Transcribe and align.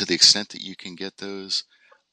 to 0.00 0.06
the 0.06 0.14
extent 0.14 0.48
that 0.48 0.62
you 0.62 0.74
can 0.74 0.94
get 0.94 1.18
those 1.18 1.64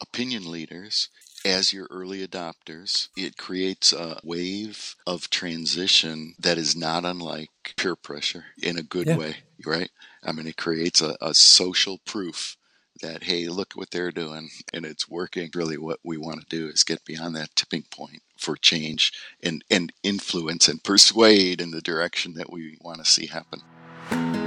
opinion 0.02 0.52
leaders 0.52 1.08
as 1.46 1.72
your 1.72 1.88
early 1.90 2.28
adopters, 2.28 3.08
it 3.16 3.38
creates 3.38 3.94
a 3.94 4.20
wave 4.26 4.98
of 5.08 5.30
transition 5.30 6.36
that 6.38 6.58
is 6.58 6.76
not 6.76 7.06
unlike 7.06 7.50
peer 7.78 7.96
pressure 7.96 8.44
in 8.62 8.78
a 8.78 8.84
good 8.84 9.08
yeah. 9.08 9.16
way, 9.16 9.38
right? 9.66 9.90
I 10.22 10.34
mean, 10.34 10.48
it 10.48 10.58
creates 10.58 11.02
a, 11.02 11.16
a 11.22 11.34
social 11.34 12.00
proof 12.00 12.58
that 13.02 13.24
hey 13.24 13.48
look 13.48 13.74
what 13.74 13.92
they're 13.92 14.12
doing 14.12 14.50
and 14.74 14.84
it's 14.84 15.08
working 15.08 15.52
really 15.54 15.78
what 15.78 16.00
we 16.04 16.18
want 16.18 16.42
to 16.42 16.48
do 16.50 16.68
is 16.68 16.84
get 16.84 17.06
beyond 17.06 17.36
that 17.36 17.56
tipping 17.56 17.84
point 17.92 18.24
for 18.40 18.56
change 18.56 19.14
and 19.44 19.64
and 19.70 19.94
influence 20.02 20.68
and 20.68 20.84
persuade 20.84 21.62
in 21.62 21.70
the 21.70 21.82
direction 21.82 22.34
that 22.34 22.52
we 22.52 22.76
want 22.82 22.98
to 22.98 23.06
see 23.06 23.28
happen 23.28 24.47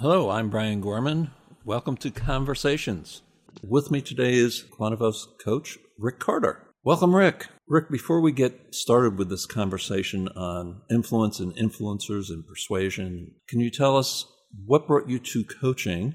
Hello, 0.00 0.30
I'm 0.30 0.48
Brian 0.48 0.80
Gorman. 0.80 1.32
Welcome 1.64 1.96
to 1.96 2.12
Conversations. 2.12 3.22
With 3.64 3.90
me 3.90 4.00
today 4.00 4.34
is 4.34 4.62
Quantuvos 4.62 5.26
coach 5.44 5.76
Rick 5.98 6.20
Cartor. 6.20 6.58
Welcome, 6.84 7.16
Rick. 7.16 7.48
Rick, 7.66 7.90
before 7.90 8.20
we 8.20 8.30
get 8.30 8.72
started 8.72 9.18
with 9.18 9.28
this 9.28 9.44
conversation 9.44 10.28
on 10.28 10.82
influence 10.88 11.40
and 11.40 11.52
influencers 11.56 12.28
and 12.28 12.46
persuasion, 12.46 13.32
can 13.48 13.58
you 13.58 13.72
tell 13.72 13.96
us 13.96 14.24
what 14.66 14.86
brought 14.86 15.08
you 15.08 15.18
to 15.18 15.42
coaching 15.42 16.14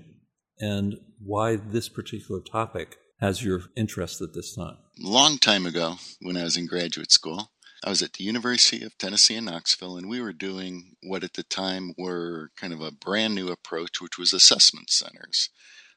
and 0.59 0.95
why 1.21 1.57
this 1.57 1.89
particular 1.89 2.39
topic 2.39 2.95
has 3.19 3.43
your 3.43 3.63
interest 3.75 4.21
at 4.21 4.33
this 4.33 4.55
time? 4.55 4.77
Long 4.97 5.37
time 5.39 5.65
ago, 5.65 5.95
when 6.21 6.37
I 6.37 6.43
was 6.43 6.55
in 6.55 6.67
graduate 6.67 7.11
school, 7.11 7.49
I 7.85 7.89
was 7.89 8.01
at 8.01 8.13
the 8.13 8.23
University 8.23 8.81
of 8.85 8.97
Tennessee 8.97 9.35
in 9.35 9.45
Knoxville, 9.45 9.97
and 9.97 10.07
we 10.07 10.21
were 10.21 10.31
doing 10.31 10.95
what 11.03 11.23
at 11.23 11.33
the 11.33 11.43
time 11.43 11.93
were 11.97 12.51
kind 12.55 12.71
of 12.71 12.79
a 12.79 12.91
brand 12.91 13.35
new 13.35 13.49
approach, 13.49 13.99
which 13.99 14.17
was 14.17 14.31
assessment 14.31 14.89
centers. 14.89 15.49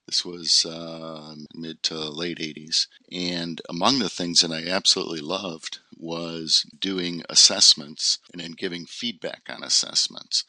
This 0.06 0.24
was 0.24 0.66
uh, 0.66 1.36
mid 1.54 1.84
to 1.84 1.94
late 1.94 2.38
80s. 2.38 2.88
And 3.12 3.60
among 3.68 4.00
the 4.00 4.08
things 4.08 4.40
that 4.40 4.50
I 4.50 4.68
absolutely 4.68 5.20
loved 5.20 5.78
was 5.96 6.66
doing 6.76 7.22
assessments 7.28 8.18
and 8.32 8.40
then 8.40 8.52
giving 8.52 8.86
feedback 8.86 9.42
on 9.48 9.62
assessments 9.62 10.44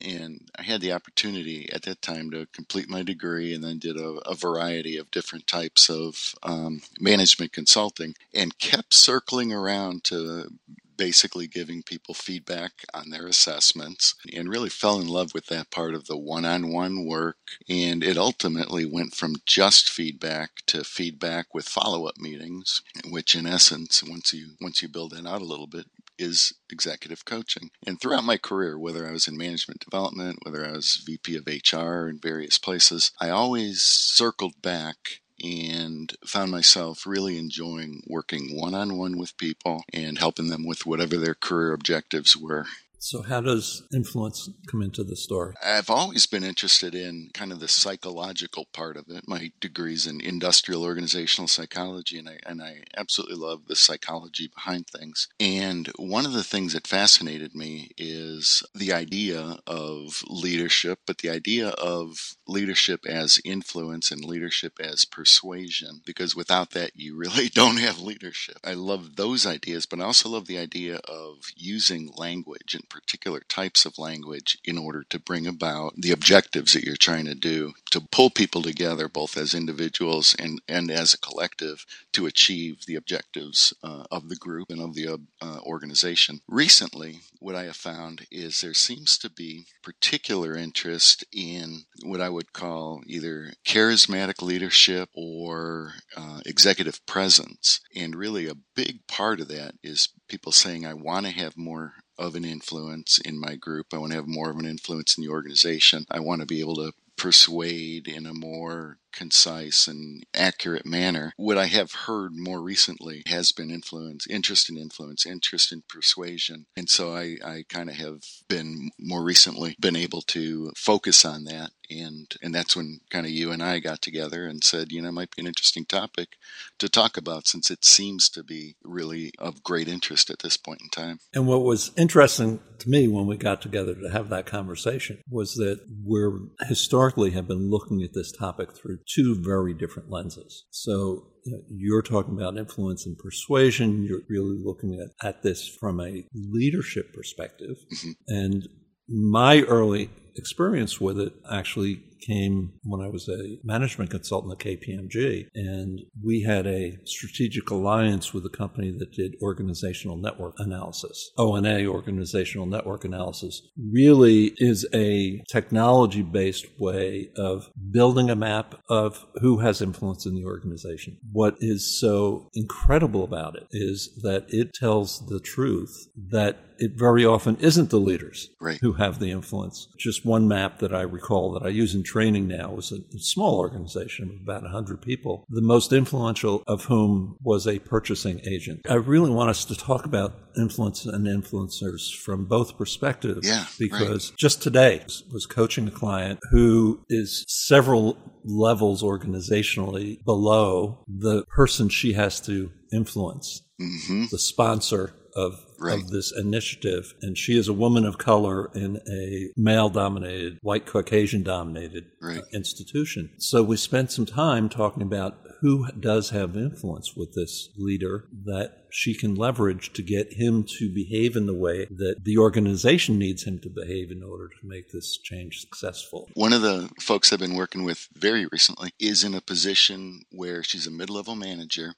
and 0.00 0.40
I 0.58 0.62
had 0.62 0.80
the 0.80 0.92
opportunity 0.92 1.70
at 1.72 1.82
that 1.82 2.02
time 2.02 2.30
to 2.30 2.46
complete 2.52 2.88
my 2.88 3.02
degree 3.02 3.54
and 3.54 3.62
then 3.62 3.78
did 3.78 3.96
a, 3.96 4.18
a 4.26 4.34
variety 4.34 4.96
of 4.96 5.10
different 5.10 5.46
types 5.46 5.88
of 5.88 6.34
um, 6.42 6.82
management 7.00 7.52
consulting 7.52 8.14
and 8.34 8.58
kept 8.58 8.94
circling 8.94 9.52
around 9.52 10.04
to 10.04 10.50
basically 10.96 11.46
giving 11.46 11.82
people 11.82 12.14
feedback 12.14 12.72
on 12.94 13.10
their 13.10 13.26
assessments 13.26 14.14
and 14.34 14.48
really 14.48 14.70
fell 14.70 14.98
in 14.98 15.06
love 15.06 15.34
with 15.34 15.46
that 15.46 15.70
part 15.70 15.94
of 15.94 16.06
the 16.06 16.16
one-on-one 16.16 17.04
work. 17.04 17.36
And 17.68 18.02
it 18.02 18.16
ultimately 18.16 18.86
went 18.86 19.14
from 19.14 19.36
just 19.44 19.90
feedback 19.90 20.62
to 20.66 20.84
feedback 20.84 21.54
with 21.54 21.68
follow-up 21.68 22.16
meetings 22.18 22.82
which 23.08 23.34
in 23.36 23.46
essence 23.46 24.02
once 24.02 24.32
you 24.32 24.52
once 24.60 24.82
you 24.82 24.88
build 24.88 25.12
that 25.12 25.26
out 25.26 25.42
a 25.42 25.44
little 25.44 25.66
bit 25.66 25.86
is 26.18 26.54
executive 26.70 27.24
coaching. 27.24 27.70
And 27.86 28.00
throughout 28.00 28.24
my 28.24 28.36
career, 28.36 28.78
whether 28.78 29.06
I 29.06 29.12
was 29.12 29.28
in 29.28 29.36
management 29.36 29.80
development, 29.80 30.40
whether 30.42 30.64
I 30.64 30.72
was 30.72 31.02
VP 31.04 31.36
of 31.36 31.46
HR 31.46 32.08
in 32.08 32.18
various 32.18 32.58
places, 32.58 33.12
I 33.20 33.30
always 33.30 33.82
circled 33.82 34.62
back 34.62 35.20
and 35.42 36.14
found 36.24 36.50
myself 36.50 37.06
really 37.06 37.38
enjoying 37.38 38.02
working 38.06 38.58
one 38.58 38.74
on 38.74 38.96
one 38.96 39.18
with 39.18 39.36
people 39.36 39.84
and 39.92 40.18
helping 40.18 40.48
them 40.48 40.66
with 40.66 40.86
whatever 40.86 41.16
their 41.16 41.34
career 41.34 41.72
objectives 41.72 42.36
were. 42.36 42.66
So, 42.98 43.22
how 43.22 43.40
does 43.40 43.82
influence 43.94 44.48
come 44.66 44.82
into 44.82 45.04
the 45.04 45.16
story? 45.16 45.54
I've 45.64 45.90
always 45.90 46.26
been 46.26 46.42
interested 46.42 46.94
in 46.94 47.30
kind 47.34 47.52
of 47.52 47.60
the 47.60 47.68
psychological 47.68 48.66
part 48.72 48.96
of 48.96 49.04
it. 49.08 49.28
My 49.28 49.52
degree's 49.60 50.06
in 50.06 50.20
industrial 50.20 50.82
organizational 50.82 51.48
psychology, 51.48 52.18
and 52.18 52.28
I, 52.28 52.38
and 52.46 52.62
I 52.62 52.84
absolutely 52.96 53.36
love 53.36 53.66
the 53.66 53.76
psychology 53.76 54.48
behind 54.48 54.86
things. 54.86 55.28
And 55.38 55.88
one 55.96 56.24
of 56.24 56.32
the 56.32 56.44
things 56.44 56.72
that 56.72 56.86
fascinated 56.86 57.54
me 57.54 57.90
is 57.98 58.62
the 58.74 58.92
idea 58.92 59.58
of 59.66 60.22
leadership, 60.26 61.00
but 61.06 61.18
the 61.18 61.30
idea 61.30 61.68
of 61.68 62.36
leadership 62.48 63.06
as 63.06 63.40
influence 63.44 64.10
and 64.10 64.24
leadership 64.24 64.78
as 64.80 65.04
persuasion, 65.04 66.00
because 66.04 66.34
without 66.34 66.70
that, 66.70 66.92
you 66.94 67.14
really 67.16 67.48
don't 67.54 67.78
have 67.78 68.00
leadership. 68.00 68.56
I 68.64 68.72
love 68.72 69.16
those 69.16 69.46
ideas, 69.46 69.86
but 69.86 70.00
I 70.00 70.04
also 70.04 70.30
love 70.30 70.46
the 70.46 70.58
idea 70.58 70.96
of 71.08 71.36
using 71.54 72.10
language 72.16 72.74
and 72.74 72.85
particular 72.88 73.40
types 73.48 73.84
of 73.84 73.98
language 73.98 74.58
in 74.64 74.78
order 74.78 75.04
to 75.10 75.18
bring 75.18 75.46
about 75.46 75.94
the 75.96 76.12
objectives 76.12 76.72
that 76.72 76.84
you're 76.84 76.96
trying 76.96 77.26
to 77.26 77.34
do, 77.34 77.72
to 77.90 78.00
pull 78.00 78.30
people 78.30 78.62
together 78.62 79.08
both 79.08 79.36
as 79.36 79.54
individuals 79.54 80.34
and, 80.38 80.60
and 80.68 80.90
as 80.90 81.14
a 81.14 81.18
collective 81.18 81.84
to 82.12 82.26
achieve 82.26 82.84
the 82.86 82.94
objectives 82.94 83.74
uh, 83.82 84.04
of 84.10 84.28
the 84.28 84.36
group 84.36 84.70
and 84.70 84.80
of 84.80 84.94
the 84.94 85.20
uh, 85.40 85.58
organization. 85.62 86.40
Recently, 86.48 87.20
what 87.40 87.54
I 87.54 87.64
have 87.64 87.76
found 87.76 88.26
is 88.30 88.60
there 88.60 88.74
seems 88.74 89.18
to 89.18 89.30
be 89.30 89.66
particular 89.82 90.56
interest 90.56 91.24
in 91.32 91.84
what 92.02 92.20
I 92.20 92.28
would 92.28 92.52
call 92.52 93.02
either 93.06 93.52
charismatic 93.66 94.42
leadership 94.42 95.08
or 95.14 95.94
uh, 96.16 96.40
executive 96.46 97.04
presence. 97.06 97.80
And 97.94 98.16
really, 98.16 98.48
a 98.48 98.56
big 98.74 99.06
part 99.06 99.40
of 99.40 99.48
that 99.48 99.74
is 99.82 100.08
people 100.28 100.52
saying, 100.52 100.86
I 100.86 100.94
want 100.94 101.26
to 101.26 101.32
have 101.32 101.56
more 101.56 101.94
of 102.18 102.34
an 102.34 102.44
influence 102.44 103.18
in 103.18 103.38
my 103.38 103.56
group. 103.56 103.88
I 103.92 103.98
want 103.98 104.12
to 104.12 104.16
have 104.16 104.28
more 104.28 104.50
of 104.50 104.58
an 104.58 104.66
influence 104.66 105.16
in 105.16 105.24
the 105.24 105.30
organization. 105.30 106.06
I 106.10 106.20
want 106.20 106.40
to 106.40 106.46
be 106.46 106.60
able 106.60 106.76
to 106.76 106.92
persuade 107.16 108.08
in 108.08 108.26
a 108.26 108.34
more 108.34 108.98
concise 109.16 109.88
and 109.88 110.24
accurate 110.34 110.86
manner. 110.86 111.32
What 111.36 111.58
I 111.58 111.66
have 111.66 111.92
heard 111.92 112.32
more 112.34 112.60
recently 112.60 113.22
has 113.26 113.52
been 113.52 113.70
influence, 113.70 114.26
interest 114.28 114.70
in 114.70 114.76
influence, 114.76 115.26
interest 115.26 115.72
in 115.72 115.82
persuasion. 115.88 116.66
And 116.76 116.88
so 116.88 117.14
I, 117.14 117.36
I 117.44 117.64
kind 117.68 117.88
of 117.88 117.96
have 117.96 118.22
been 118.48 118.90
more 118.98 119.24
recently 119.24 119.76
been 119.80 119.96
able 119.96 120.22
to 120.22 120.72
focus 120.76 121.24
on 121.24 121.44
that. 121.44 121.70
And, 121.88 122.34
and 122.42 122.54
that's 122.54 122.76
when 122.76 123.00
kind 123.10 123.26
of 123.26 123.32
you 123.32 123.52
and 123.52 123.62
I 123.62 123.78
got 123.78 124.02
together 124.02 124.46
and 124.46 124.62
said, 124.62 124.90
you 124.90 125.00
know, 125.00 125.08
it 125.08 125.12
might 125.12 125.34
be 125.34 125.42
an 125.42 125.46
interesting 125.46 125.84
topic 125.84 126.30
to 126.78 126.88
talk 126.88 127.16
about 127.16 127.46
since 127.46 127.70
it 127.70 127.84
seems 127.84 128.28
to 128.30 128.42
be 128.42 128.74
really 128.82 129.32
of 129.38 129.62
great 129.62 129.86
interest 129.88 130.28
at 130.28 130.40
this 130.40 130.56
point 130.56 130.80
in 130.82 130.88
time. 130.88 131.20
And 131.32 131.46
what 131.46 131.62
was 131.62 131.92
interesting 131.96 132.60
to 132.78 132.88
me 132.88 133.08
when 133.08 133.26
we 133.26 133.36
got 133.36 133.62
together 133.62 133.94
to 133.94 134.10
have 134.10 134.28
that 134.30 134.46
conversation 134.46 135.18
was 135.30 135.54
that 135.54 135.80
we're 136.04 136.38
historically 136.66 137.30
have 137.30 137.46
been 137.46 137.70
looking 137.70 138.02
at 138.02 138.12
this 138.14 138.32
topic 138.32 138.76
through 138.76 138.98
two 139.06 139.34
very 139.34 139.74
different 139.74 140.10
lenses. 140.10 140.64
So 140.70 141.26
you 141.44 141.52
know, 141.52 141.62
you're 141.68 142.02
talking 142.02 142.34
about 142.34 142.56
influence 142.56 143.06
and 143.06 143.16
persuasion. 143.16 144.04
You're 144.04 144.22
really 144.28 144.58
looking 144.62 145.00
at, 145.00 145.26
at 145.26 145.42
this 145.42 145.66
from 145.68 146.00
a 146.00 146.24
leadership 146.34 147.12
perspective. 147.12 147.76
Mm-hmm. 147.94 148.10
And 148.28 148.68
my 149.08 149.62
early 149.62 150.10
experience 150.36 151.00
with 151.00 151.18
it 151.18 151.34
actually 151.50 152.02
came 152.26 152.72
when 152.82 153.00
I 153.00 153.08
was 153.08 153.28
a 153.28 153.58
management 153.62 154.10
consultant 154.10 154.52
at 154.52 154.66
KPMG. 154.66 155.48
And 155.54 156.00
we 156.22 156.42
had 156.42 156.66
a 156.66 156.98
strategic 157.04 157.70
alliance 157.70 158.32
with 158.32 158.44
a 158.44 158.50
company 158.50 158.90
that 158.98 159.12
did 159.12 159.36
organizational 159.42 160.16
network 160.16 160.54
analysis. 160.58 161.30
ONA, 161.38 161.86
organizational 161.86 162.66
network 162.66 163.04
analysis, 163.04 163.62
really 163.76 164.54
is 164.56 164.86
a 164.94 165.42
technology 165.48 166.22
based 166.22 166.66
way 166.78 167.30
of 167.36 167.70
building 167.90 168.30
a 168.30 168.36
map 168.36 168.80
of 168.88 169.24
who 169.36 169.58
has 169.58 169.80
influence 169.80 170.26
in 170.26 170.34
the 170.34 170.44
organization. 170.44 171.18
What 171.32 171.56
is 171.60 171.98
so 172.00 172.48
incredible 172.54 173.24
about 173.24 173.56
it 173.56 173.66
is 173.70 174.18
that 174.22 174.46
it 174.48 174.72
tells 174.74 175.24
the 175.26 175.40
truth 175.40 176.08
that 176.30 176.58
it 176.78 176.92
very 176.94 177.24
often 177.24 177.56
isn't 177.56 177.90
the 177.90 177.98
leaders 177.98 178.50
right. 178.60 178.78
who 178.80 178.92
have 178.94 179.18
the 179.18 179.30
influence. 179.30 179.88
Just 179.98 180.25
one 180.26 180.48
map 180.48 180.80
that 180.80 180.92
I 180.92 181.02
recall 181.02 181.52
that 181.52 181.62
I 181.62 181.68
use 181.68 181.94
in 181.94 182.02
training 182.02 182.48
now 182.48 182.72
was 182.72 182.92
a 182.92 183.18
small 183.18 183.58
organization 183.58 184.30
of 184.30 184.42
about 184.42 184.62
100 184.62 185.00
people, 185.00 185.46
the 185.48 185.62
most 185.62 185.92
influential 185.92 186.62
of 186.66 186.84
whom 186.84 187.36
was 187.42 187.66
a 187.66 187.78
purchasing 187.78 188.40
agent. 188.44 188.80
I 188.90 188.94
really 188.94 189.30
want 189.30 189.50
us 189.50 189.64
to 189.66 189.76
talk 189.76 190.04
about 190.04 190.34
influence 190.58 191.06
and 191.06 191.26
influencers 191.26 192.14
from 192.14 192.46
both 192.46 192.76
perspectives. 192.76 193.46
Yeah, 193.46 193.66
because 193.78 194.30
right. 194.30 194.38
just 194.38 194.62
today 194.62 195.04
was 195.32 195.46
coaching 195.46 195.86
a 195.86 195.92
client 195.92 196.40
who 196.50 197.00
is 197.08 197.44
several 197.46 198.18
levels 198.44 199.02
organizationally 199.02 200.24
below 200.24 201.04
the 201.06 201.44
person 201.44 201.88
she 201.88 202.14
has 202.14 202.40
to 202.40 202.70
influence, 202.92 203.62
mm-hmm. 203.80 204.24
the 204.30 204.38
sponsor 204.38 205.14
of 205.36 205.64
right. 205.78 206.00
of 206.00 206.08
this 206.08 206.32
initiative. 206.36 207.14
And 207.22 207.36
she 207.36 207.56
is 207.56 207.68
a 207.68 207.72
woman 207.72 208.04
of 208.04 208.18
color 208.18 208.70
in 208.74 209.00
a 209.08 209.50
male 209.56 209.88
dominated, 209.88 210.58
white 210.62 210.86
Caucasian 210.86 211.42
dominated 211.42 212.06
right. 212.20 212.38
uh, 212.38 212.42
institution. 212.52 213.30
So 213.38 213.62
we 213.62 213.76
spent 213.76 214.10
some 214.10 214.26
time 214.26 214.68
talking 214.68 215.02
about 215.02 215.38
who 215.60 215.90
does 215.92 216.30
have 216.30 216.56
influence 216.56 217.14
with 217.16 217.34
this 217.34 217.70
leader 217.76 218.26
that 218.44 218.84
she 218.90 219.14
can 219.14 219.34
leverage 219.34 219.92
to 219.92 220.02
get 220.02 220.34
him 220.34 220.64
to 220.64 220.92
behave 220.92 221.36
in 221.36 221.46
the 221.46 221.54
way 221.54 221.86
that 221.90 222.24
the 222.24 222.38
organization 222.38 223.18
needs 223.18 223.44
him 223.44 223.58
to 223.58 223.68
behave 223.68 224.10
in 224.10 224.22
order 224.22 224.48
to 224.48 224.66
make 224.66 224.90
this 224.90 225.18
change 225.18 225.60
successful. 225.60 226.28
One 226.34 226.52
of 226.52 226.62
the 226.62 226.90
folks 227.00 227.32
I've 227.32 227.40
been 227.40 227.56
working 227.56 227.84
with 227.84 228.08
very 228.14 228.46
recently 228.52 228.90
is 228.98 229.24
in 229.24 229.34
a 229.34 229.40
position 229.40 230.22
where 230.30 230.62
she's 230.62 230.86
a 230.86 230.90
mid 230.90 231.10
level 231.10 231.36
manager 231.36 231.94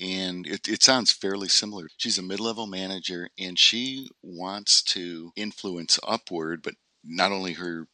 and 0.00 0.46
it, 0.46 0.68
it 0.68 0.82
sounds 0.82 1.12
fairly 1.12 1.48
similar. 1.48 1.88
She's 1.96 2.18
a 2.18 2.22
mid 2.22 2.40
level 2.40 2.66
manager 2.66 3.28
and 3.38 3.58
she 3.58 4.08
wants 4.22 4.82
to 4.84 5.32
influence 5.36 5.98
upward, 6.06 6.62
but 6.62 6.74
not 7.04 7.32
only 7.32 7.54
her 7.54 7.86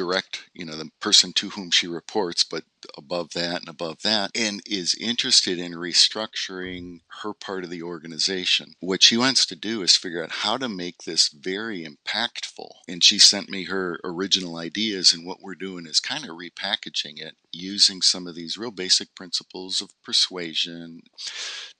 direct, 0.00 0.48
you 0.54 0.64
know, 0.64 0.76
the 0.76 0.90
person 0.98 1.30
to 1.30 1.50
whom 1.50 1.70
she 1.70 1.86
reports, 1.86 2.42
but 2.42 2.64
above 2.96 3.32
that 3.34 3.60
and 3.60 3.68
above 3.68 4.00
that, 4.00 4.30
and 4.34 4.62
is 4.64 4.94
interested 4.94 5.58
in 5.58 5.72
restructuring 5.72 7.00
her 7.20 7.34
part 7.34 7.64
of 7.64 7.70
the 7.70 7.82
organization. 7.82 8.72
What 8.80 9.02
she 9.02 9.18
wants 9.18 9.44
to 9.44 9.54
do 9.54 9.82
is 9.82 9.96
figure 9.96 10.24
out 10.24 10.30
how 10.30 10.56
to 10.56 10.70
make 10.70 11.02
this 11.02 11.28
very 11.28 11.86
impactful. 11.86 12.70
And 12.88 13.04
she 13.04 13.18
sent 13.18 13.50
me 13.50 13.64
her 13.64 14.00
original 14.02 14.56
ideas, 14.56 15.12
and 15.12 15.26
what 15.26 15.42
we're 15.42 15.54
doing 15.54 15.84
is 15.84 16.00
kind 16.00 16.24
of 16.24 16.30
repackaging 16.30 17.20
it 17.20 17.34
using 17.52 18.00
some 18.00 18.26
of 18.26 18.34
these 18.34 18.56
real 18.56 18.70
basic 18.70 19.14
principles 19.14 19.82
of 19.82 19.90
persuasion 20.02 21.02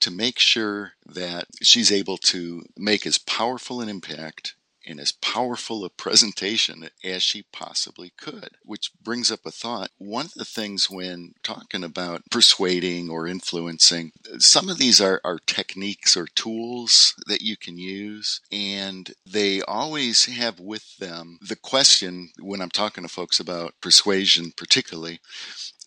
to 0.01 0.11
make 0.11 0.39
sure 0.39 0.93
that 1.07 1.47
she's 1.63 1.91
able 1.91 2.19
to 2.19 2.65
make 2.77 3.07
as 3.07 3.17
powerful 3.17 3.81
an 3.81 3.89
impact 3.89 4.57
in 4.85 4.99
as 4.99 5.13
powerful 5.13 5.85
a 5.85 5.91
presentation 5.91 6.89
as 7.05 7.23
she 7.23 7.43
possibly 7.53 8.13
could. 8.17 8.51
Which 8.65 8.93
brings 9.03 9.31
up 9.31 9.41
a 9.45 9.51
thought. 9.51 9.91
One 9.99 10.27
of 10.27 10.35
the 10.35 10.45
things 10.45 10.91
when 10.91 11.35
talking 11.43 11.85
about 11.85 12.23
persuading 12.31 13.11
or 13.11 13.27
influencing, 13.27 14.13
some 14.39 14.69
of 14.69 14.79
these 14.79 15.01
are, 15.01 15.21
are 15.25 15.39
techniques 15.39 16.17
or 16.17 16.27
tools 16.27 17.15
that 17.27 17.43
you 17.43 17.57
can 17.57 17.79
use, 17.79 18.41
and 18.51 19.13
they 19.27 19.61
always 19.63 20.27
have 20.27 20.61
with 20.61 20.97
them 20.99 21.39
the 21.41 21.57
question 21.57 22.31
when 22.41 22.61
I'm 22.61 22.71
talking 22.71 23.05
to 23.05 23.09
folks 23.09 23.41
about 23.41 23.75
persuasion, 23.81 24.53
particularly, 24.57 25.21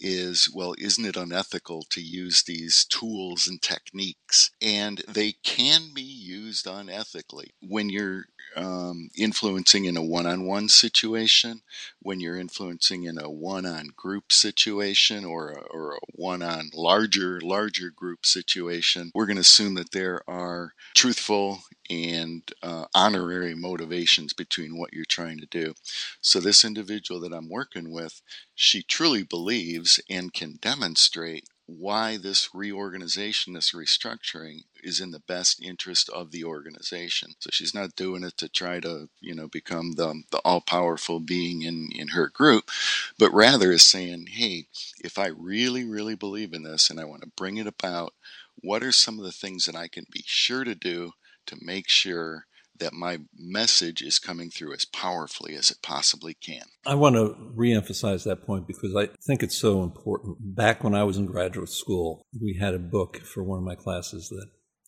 is 0.03 0.49
well, 0.53 0.75
isn't 0.77 1.05
it 1.05 1.15
unethical 1.15 1.83
to 1.89 2.01
use 2.01 2.43
these 2.43 2.85
tools 2.85 3.47
and 3.47 3.61
techniques? 3.61 4.51
And 4.61 4.99
they 5.07 5.31
can 5.43 5.93
be 5.93 6.03
used 6.03 6.65
unethically. 6.65 7.49
When 7.61 7.89
you're 7.89 8.25
um, 8.55 9.09
influencing 9.17 9.85
in 9.85 9.97
a 9.97 10.03
one 10.03 10.27
on 10.27 10.45
one 10.45 10.69
situation, 10.69 11.61
when 12.01 12.19
you're 12.19 12.37
influencing 12.37 13.03
in 13.03 13.17
a 13.17 13.29
one 13.29 13.65
on 13.65 13.87
group 13.95 14.31
situation 14.31 15.25
or 15.25 15.51
a, 15.51 15.61
or 15.71 15.93
a 15.95 15.99
one 16.11 16.41
on 16.41 16.69
larger, 16.73 17.39
larger 17.41 17.89
group 17.89 18.25
situation, 18.25 19.11
we're 19.15 19.25
going 19.25 19.37
to 19.37 19.41
assume 19.41 19.75
that 19.75 19.91
there 19.91 20.21
are 20.27 20.73
truthful 20.93 21.61
and 21.93 22.43
uh, 22.61 22.85
honorary 22.93 23.55
motivations 23.55 24.33
between 24.33 24.77
what 24.77 24.93
you're 24.93 25.05
trying 25.05 25.39
to 25.39 25.45
do. 25.45 25.73
So, 26.21 26.39
this 26.39 26.65
individual 26.65 27.19
that 27.21 27.33
I'm 27.33 27.49
working 27.49 27.91
with, 27.91 28.21
she 28.55 28.83
truly 28.83 29.23
believes 29.23 29.99
and 30.09 30.33
can 30.33 30.57
demonstrate 30.61 31.45
why 31.65 32.17
this 32.17 32.49
reorganization, 32.53 33.53
this 33.53 33.71
restructuring 33.71 34.63
is 34.83 34.99
in 34.99 35.11
the 35.11 35.19
best 35.21 35.63
interest 35.63 36.09
of 36.09 36.31
the 36.31 36.43
organization. 36.43 37.35
So 37.39 37.49
she's 37.53 37.73
not 37.73 37.95
doing 37.95 38.23
it 38.23 38.37
to 38.37 38.49
try 38.49 38.79
to, 38.81 39.09
you 39.21 39.33
know, 39.33 39.47
become 39.47 39.93
the, 39.93 40.23
the 40.31 40.39
all 40.39 40.61
powerful 40.61 41.19
being 41.19 41.61
in, 41.61 41.89
in 41.95 42.09
her 42.09 42.27
group, 42.27 42.69
but 43.17 43.33
rather 43.33 43.71
is 43.71 43.83
saying, 43.83 44.27
hey, 44.31 44.67
if 45.03 45.17
I 45.17 45.27
really, 45.27 45.85
really 45.85 46.15
believe 46.15 46.53
in 46.53 46.63
this 46.63 46.89
and 46.89 46.99
I 46.99 47.05
want 47.05 47.21
to 47.21 47.31
bring 47.37 47.57
it 47.57 47.67
about, 47.67 48.13
what 48.61 48.83
are 48.83 48.91
some 48.91 49.17
of 49.17 49.25
the 49.25 49.31
things 49.31 49.65
that 49.65 49.75
I 49.75 49.87
can 49.87 50.05
be 50.11 50.23
sure 50.25 50.63
to 50.63 50.75
do 50.75 51.13
to 51.47 51.57
make 51.61 51.89
sure 51.89 52.45
that 52.79 52.93
my 52.93 53.19
message 53.37 54.01
is 54.01 54.19
coming 54.19 54.49
through 54.49 54.73
as 54.73 54.85
powerfully 54.85 55.55
as 55.55 55.69
it 55.69 55.77
possibly 55.81 56.33
can. 56.33 56.63
I 56.85 56.95
want 56.95 57.15
to 57.15 57.35
reemphasize 57.55 58.23
that 58.25 58.45
point 58.45 58.67
because 58.67 58.95
I 58.95 59.09
think 59.25 59.43
it's 59.43 59.57
so 59.57 59.83
important. 59.83 60.37
Back 60.39 60.83
when 60.83 60.95
I 60.95 61.03
was 61.03 61.17
in 61.17 61.25
graduate 61.25 61.69
school, 61.69 62.25
we 62.41 62.57
had 62.59 62.73
a 62.73 62.79
book 62.79 63.21
for 63.21 63.43
one 63.43 63.59
of 63.59 63.65
my 63.65 63.75
classes 63.75 64.29
that 64.29 64.47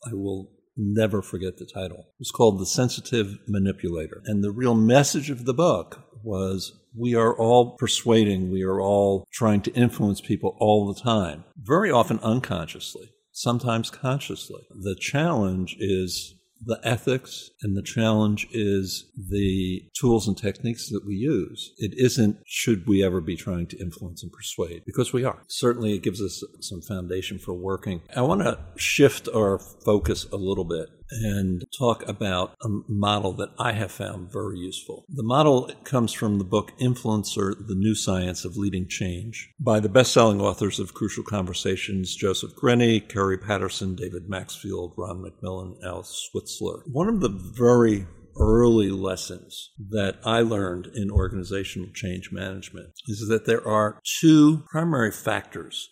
I 0.10 0.14
will 0.14 0.52
never 0.78 1.22
forget 1.22 1.58
the 1.58 1.66
title. 1.66 2.00
It 2.00 2.20
was 2.20 2.32
called 2.32 2.60
The 2.60 2.66
Sensitive 2.66 3.38
Manipulator. 3.48 4.22
And 4.26 4.44
the 4.44 4.52
real 4.52 4.76
message 4.76 5.30
of 5.30 5.46
the 5.46 5.54
book 5.54 6.04
was 6.24 6.74
we 6.98 7.16
are 7.16 7.38
all 7.38 7.78
persuading, 7.78 8.52
we 8.52 8.64
are 8.64 8.82
all 8.82 9.26
trying 9.32 9.62
to 9.62 9.74
influence 9.74 10.22
people 10.22 10.58
all 10.60 10.92
the 10.92 11.00
time, 11.00 11.46
very 11.58 11.92
often 11.92 12.20
unconsciously, 12.20 13.12
sometimes 13.32 13.90
consciously. 13.90 14.64
The 14.70 14.96
challenge 15.00 15.76
is 15.80 16.35
the 16.64 16.80
ethics 16.84 17.50
and 17.62 17.76
the 17.76 17.82
challenge 17.82 18.48
is 18.52 19.12
the 19.30 19.84
tools 20.00 20.28
and 20.28 20.38
techniques 20.38 20.90
that 20.90 21.06
we 21.06 21.16
use. 21.16 21.74
It 21.78 21.94
isn't 21.98 22.38
should 22.46 22.88
we 22.88 23.04
ever 23.04 23.22
be 23.22 23.36
trying 23.36 23.68
to 23.68 23.80
influence 23.80 24.24
and 24.24 24.32
persuade 24.32 24.84
because 24.86 25.14
we 25.14 25.24
are. 25.24 25.44
Certainly 25.48 25.94
it 25.94 26.04
gives 26.04 26.22
us 26.22 26.44
some 26.62 26.82
foundation 26.82 27.40
for 27.40 27.54
working. 27.54 28.02
I 28.16 28.22
want 28.22 28.42
to 28.42 28.60
shift 28.78 29.28
our 29.34 29.60
focus 29.60 30.26
a 30.32 30.38
little 30.38 30.66
bit 30.66 30.90
and 31.12 31.64
talk 31.78 32.08
about 32.08 32.56
a 32.62 32.68
model 32.88 33.34
that 33.34 33.50
I 33.60 33.74
have 33.74 33.92
found 33.92 34.32
very 34.32 34.58
useful. 34.58 35.06
The 35.10 35.24
model 35.24 35.72
comes 35.84 36.14
from 36.14 36.38
the 36.38 36.44
book 36.44 36.72
Influencer 36.80 37.56
The 37.68 37.76
New 37.76 37.96
Science 37.96 38.46
of 38.46 38.58
Leading 38.58 38.88
Change 38.88 39.54
by 39.60 39.80
the 39.80 39.90
best 39.90 40.14
selling 40.14 40.42
authors 40.42 40.80
of 40.80 40.94
Crucial 40.94 41.24
Conversations 41.24 42.16
Joseph 42.16 42.52
Grenny, 42.56 43.08
Kerry 43.08 43.38
Patterson, 43.38 43.96
David 43.96 44.24
Maxfield, 44.28 44.94
Ron 44.98 45.24
McMillan, 45.24 45.76
Al 45.84 46.04
Switzler. 46.04 46.82
One 46.92 47.08
of 47.08 47.22
the 47.22 47.30
very 47.30 48.08
early 48.38 48.90
lessons 48.90 49.72
that 49.90 50.18
I 50.26 50.42
learned 50.42 50.88
in 50.94 51.10
organizational 51.10 51.90
change 51.94 52.32
management 52.32 52.90
is 53.08 53.28
that 53.30 53.46
there 53.46 53.66
are 53.66 54.00
two 54.20 54.64
primary 54.70 55.12
factors 55.12 55.90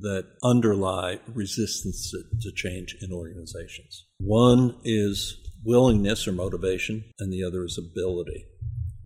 that 0.00 0.26
underlie 0.42 1.20
resistance 1.26 2.12
to 2.40 2.52
change 2.52 2.96
in 3.00 3.12
organizations. 3.12 4.05
One 4.18 4.76
is 4.84 5.36
willingness 5.64 6.26
or 6.26 6.32
motivation, 6.32 7.04
and 7.18 7.32
the 7.32 7.44
other 7.44 7.64
is 7.64 7.78
ability. 7.78 8.46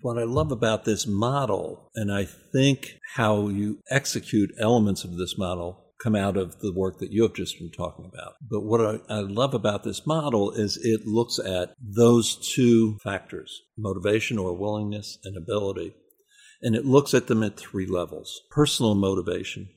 What 0.02 0.18
I 0.18 0.24
love 0.24 0.50
about 0.52 0.84
this 0.84 1.06
model, 1.06 1.90
and 1.94 2.12
I 2.12 2.24
think 2.24 2.98
how 3.16 3.48
you 3.48 3.80
execute 3.90 4.50
elements 4.58 5.04
of 5.04 5.16
this 5.16 5.36
model 5.36 5.90
come 6.02 6.16
out 6.16 6.36
of 6.36 6.60
the 6.60 6.72
work 6.72 6.98
that 6.98 7.12
you 7.12 7.22
have 7.22 7.34
just 7.34 7.58
been 7.58 7.70
talking 7.70 8.06
about. 8.06 8.34
But 8.40 8.62
what 8.62 8.80
I, 8.80 9.14
I, 9.14 9.20
love 9.20 9.52
about 9.52 9.84
this 9.84 10.06
model 10.06 10.50
is 10.50 10.78
it 10.78 11.06
looks 11.06 11.38
at 11.38 11.74
those 11.78 12.36
two 12.36 12.96
factors 13.04 13.62
motivation 13.76 14.38
or 14.38 14.56
willingness 14.56 15.18
and 15.24 15.36
ability. 15.36 15.94
And 16.62 16.74
it 16.74 16.84
looks 16.84 17.14
at 17.14 17.26
them 17.26 17.42
at 17.42 17.58
three 17.58 17.86
levels 17.86 18.40
personal 18.50 18.94
motivation, 18.94 19.68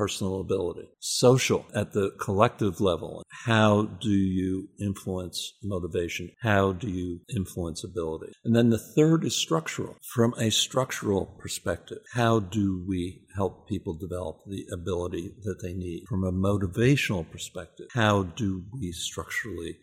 personal 0.00 0.40
ability. 0.40 0.88
Social 1.00 1.66
at 1.74 1.92
the 1.92 2.10
collective 2.18 2.80
level. 2.80 3.22
How 3.44 3.82
do 4.00 4.08
you 4.08 4.70
influence 4.80 5.52
motivation? 5.62 6.30
How 6.40 6.72
do 6.72 6.88
you 6.88 7.20
influence 7.36 7.84
ability? 7.84 8.32
And 8.42 8.56
then 8.56 8.70
the 8.70 8.78
third 8.78 9.26
is 9.26 9.36
structural. 9.36 9.96
From 10.14 10.32
a 10.38 10.50
structural 10.50 11.26
perspective, 11.42 11.98
how 12.14 12.40
do 12.40 12.82
we 12.88 13.26
help 13.36 13.68
people 13.68 13.92
develop 13.92 14.38
the 14.46 14.64
ability 14.72 15.34
that 15.42 15.58
they 15.62 15.74
need? 15.74 16.04
From 16.08 16.24
a 16.24 16.32
motivational 16.32 17.30
perspective, 17.30 17.88
how 17.92 18.22
do 18.22 18.64
we 18.72 18.92
structurally 18.92 19.76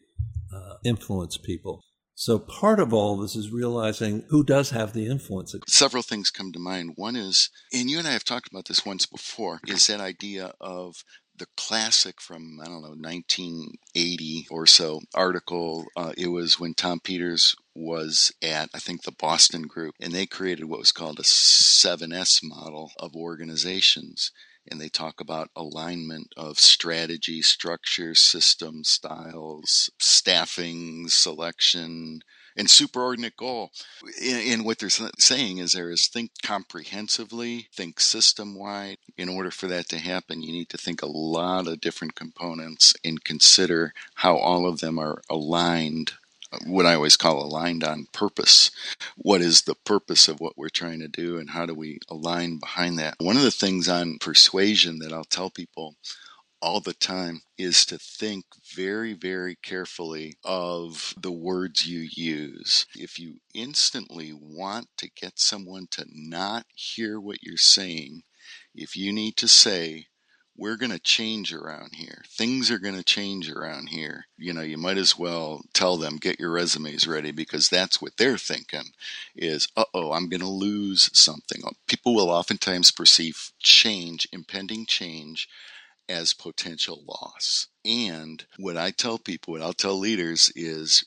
uh, 0.52 0.78
influence 0.84 1.38
people 1.38 1.84
so 2.20 2.40
part 2.40 2.80
of 2.80 2.92
all 2.92 3.16
this 3.16 3.36
is 3.36 3.52
realizing 3.52 4.24
who 4.30 4.44
does 4.44 4.72
have 4.72 4.94
the 4.94 5.06
influence. 5.06 5.56
Several 5.68 6.02
things 6.02 6.32
come 6.32 6.52
to 6.52 6.58
mind. 6.58 6.94
One 6.96 7.16
is, 7.16 7.52
and 7.72 7.92
you 7.92 8.00
and 8.00 8.08
I 8.08 8.14
have 8.14 8.24
talked 8.24 8.50
about 8.50 8.68
this 8.68 8.84
once 8.84 9.06
before, 9.06 9.60
is 9.68 9.86
that 9.86 10.00
idea 10.00 10.54
of 10.60 11.04
the 11.38 11.46
classic 11.56 12.20
from 12.20 12.60
I 12.60 12.66
don't 12.66 12.82
know 12.82 12.96
1980 12.98 14.48
or 14.50 14.66
so 14.66 15.02
article. 15.14 15.86
Uh, 15.96 16.14
it 16.18 16.30
was 16.30 16.60
when 16.60 16.74
Tom 16.74 17.00
Peters 17.00 17.56
was 17.76 18.32
at 18.42 18.72
I 18.74 18.80
think 18.80 19.04
the 19.04 19.12
Boston 19.12 19.68
Group, 19.68 19.94
and 20.00 20.12
they 20.12 20.26
created 20.26 20.66
what 20.66 20.80
was 20.80 20.92
called 20.92 21.20
a 21.20 21.24
7S 21.24 22.40
model 22.42 22.94
of 22.98 23.16
organizations. 23.16 24.32
And 24.70 24.82
they 24.82 24.90
talk 24.90 25.22
about 25.22 25.50
alignment 25.56 26.34
of 26.36 26.60
strategy, 26.60 27.42
structure, 27.42 28.14
system, 28.16 28.84
styles, 28.84 29.90
staffing, 30.00 31.08
selection, 31.08 32.22
and 32.58 32.68
superordinate 32.68 33.38
goal. 33.38 33.72
And 34.22 34.66
what 34.66 34.80
they're 34.80 34.90
saying 34.90 35.60
is 35.60 35.74
there 35.74 35.92
is 35.92 36.08
think 36.08 36.32
comprehensively, 36.44 37.68
think 37.72 38.00
system 38.00 38.58
wide. 38.58 38.98
In 39.16 39.30
order 39.30 39.52
for 39.52 39.68
that 39.68 39.88
to 39.90 40.00
happen, 40.00 40.42
you 40.42 40.52
need 40.52 40.70
to 40.70 40.78
think 40.78 41.02
a 41.02 41.08
lot 41.08 41.68
of 41.68 41.80
different 41.80 42.16
components 42.16 42.96
and 43.06 43.24
consider 43.24 43.94
how 44.16 44.38
all 44.38 44.68
of 44.68 44.80
them 44.80 44.98
are 44.98 45.22
aligned 45.30 46.14
what 46.66 46.86
I 46.86 46.96
always 46.96 47.18
call 47.18 47.44
aligned 47.44 47.84
on 47.84 48.08
purpose. 48.14 48.72
What 49.16 49.42
is 49.42 49.64
the 49.64 49.76
purpose 49.76 50.28
of 50.28 50.40
what 50.40 50.58
we're 50.58 50.70
trying 50.70 51.00
to 51.00 51.08
do 51.08 51.38
and 51.38 51.50
how 51.50 51.66
do 51.66 51.74
we 51.74 52.00
align 52.10 52.60
behind 52.60 52.98
that? 53.00 53.16
One 53.20 53.38
of 53.38 53.44
the 53.44 53.52
things 53.52 53.88
on 53.88 54.18
persuasion 54.20 55.00
that 55.00 55.14
I'll 55.14 55.24
tell 55.24 55.50
people 55.50 55.96
all 56.62 56.80
the 56.80 56.94
time 56.94 57.42
is 57.58 57.86
to 57.86 57.98
think 58.00 58.46
very, 58.76 59.14
very 59.14 59.56
carefully 59.56 60.36
of 60.44 61.14
the 61.20 61.32
words 61.32 61.86
you 61.86 62.08
use. 62.12 62.86
If 62.96 63.20
you 63.20 63.36
instantly 63.54 64.34
want 64.34 64.88
to 64.98 65.10
get 65.10 65.40
someone 65.40 65.88
to 65.92 66.06
not 66.12 66.66
hear 66.74 67.20
what 67.20 67.44
you're 67.44 67.58
saying, 67.58 68.24
if 68.74 68.96
you 68.96 69.14
need 69.14 69.38
to 69.38 69.48
say, 69.48 70.08
we're 70.58 70.76
going 70.76 70.92
to 70.92 71.00
change 71.00 71.54
around 71.54 71.96
here. 71.96 72.24
Things 72.28 72.72
are 72.72 72.80
going 72.80 72.96
to 72.96 73.04
change 73.04 73.50
around 73.50 73.90
here. 73.90 74.26
You 74.38 74.54
know, 74.54 74.62
you 74.62 74.78
might 74.78 74.98
as 74.98 75.18
well 75.18 75.62
tell 75.74 75.98
them, 75.98 76.18
get 76.18 76.40
your 76.40 76.52
resumes 76.52 77.08
ready 77.08 77.32
because 77.32 77.70
that's 77.70 78.02
what 78.02 78.18
they're 78.18 78.38
thinking 78.38 78.92
is, 79.36 79.68
uh 79.78 79.86
oh, 79.94 80.14
I'm 80.14 80.30
going 80.30 80.42
to 80.42 80.48
lose 80.48 81.10
something. 81.14 81.62
People 81.88 82.16
will 82.16 82.32
oftentimes 82.32 82.92
perceive 82.92 83.52
change, 83.60 84.28
impending 84.34 84.86
change, 84.86 85.48
as 86.10 86.34
potential 86.34 87.04
loss. 87.06 87.68
And 87.86 88.46
what 88.58 88.78
I 88.78 88.92
tell 88.92 89.18
people, 89.18 89.54
what 89.54 89.62
I'll 89.62 89.74
tell 89.74 89.98
leaders 89.98 90.52
is 90.56 91.04